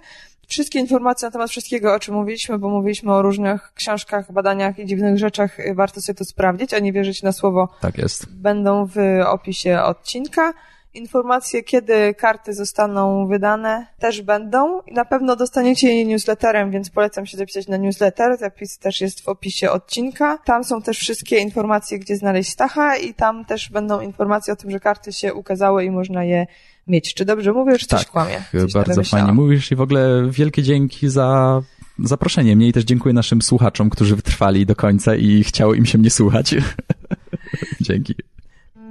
[0.47, 4.85] Wszystkie informacje na temat wszystkiego, o czym mówiliśmy, bo mówiliśmy o różnych książkach, badaniach i
[4.85, 7.69] dziwnych rzeczach, warto sobie to sprawdzić, a nie wierzyć na słowo.
[7.81, 8.33] Tak jest.
[8.33, 10.53] Będą w opisie odcinka.
[10.95, 14.81] Informacje, kiedy karty zostaną wydane, też będą.
[14.91, 18.37] Na pewno dostaniecie je newsletterem, więc polecam się zapisać na newsletter.
[18.37, 20.37] Zapis też jest w opisie odcinka.
[20.37, 24.71] Tam są też wszystkie informacje, gdzie znaleźć Stacha i tam też będą informacje o tym,
[24.71, 26.47] że karty się ukazały i można je
[26.87, 27.13] mieć.
[27.13, 28.43] Czy dobrze mówię, czy tak, coś kłamie?
[28.51, 31.61] Coś bardzo fajnie mówisz i w ogóle wielkie dzięki za
[31.99, 35.97] zaproszenie mnie i też dziękuję naszym słuchaczom, którzy wytrwali do końca i chciało im się
[35.97, 36.55] mnie słuchać.
[37.81, 38.15] Dzięki.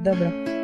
[0.04, 0.63] Dobra.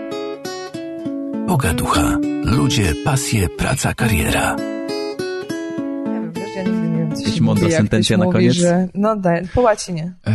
[1.50, 2.18] Pogaducha.
[2.44, 4.56] Ludzie, pasje, praca, kariera.
[4.56, 8.54] Ja wiem, wiesz, ja nigdy nie wiem, co Jakaś mądra mówi, sentencja na mówi, koniec?
[8.54, 8.88] Że...
[8.94, 10.14] No daj, po łacinie.
[10.24, 10.34] Eee,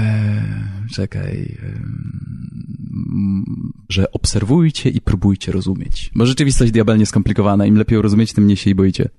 [0.93, 1.57] czekaj.
[1.63, 1.82] Eee,
[3.89, 6.11] że obserwujcie i próbujcie rozumieć.
[6.16, 9.09] Bo rzeczywistość diabelnie skomplikowana, im lepiej rozumieć, tym mniej się jej boicie.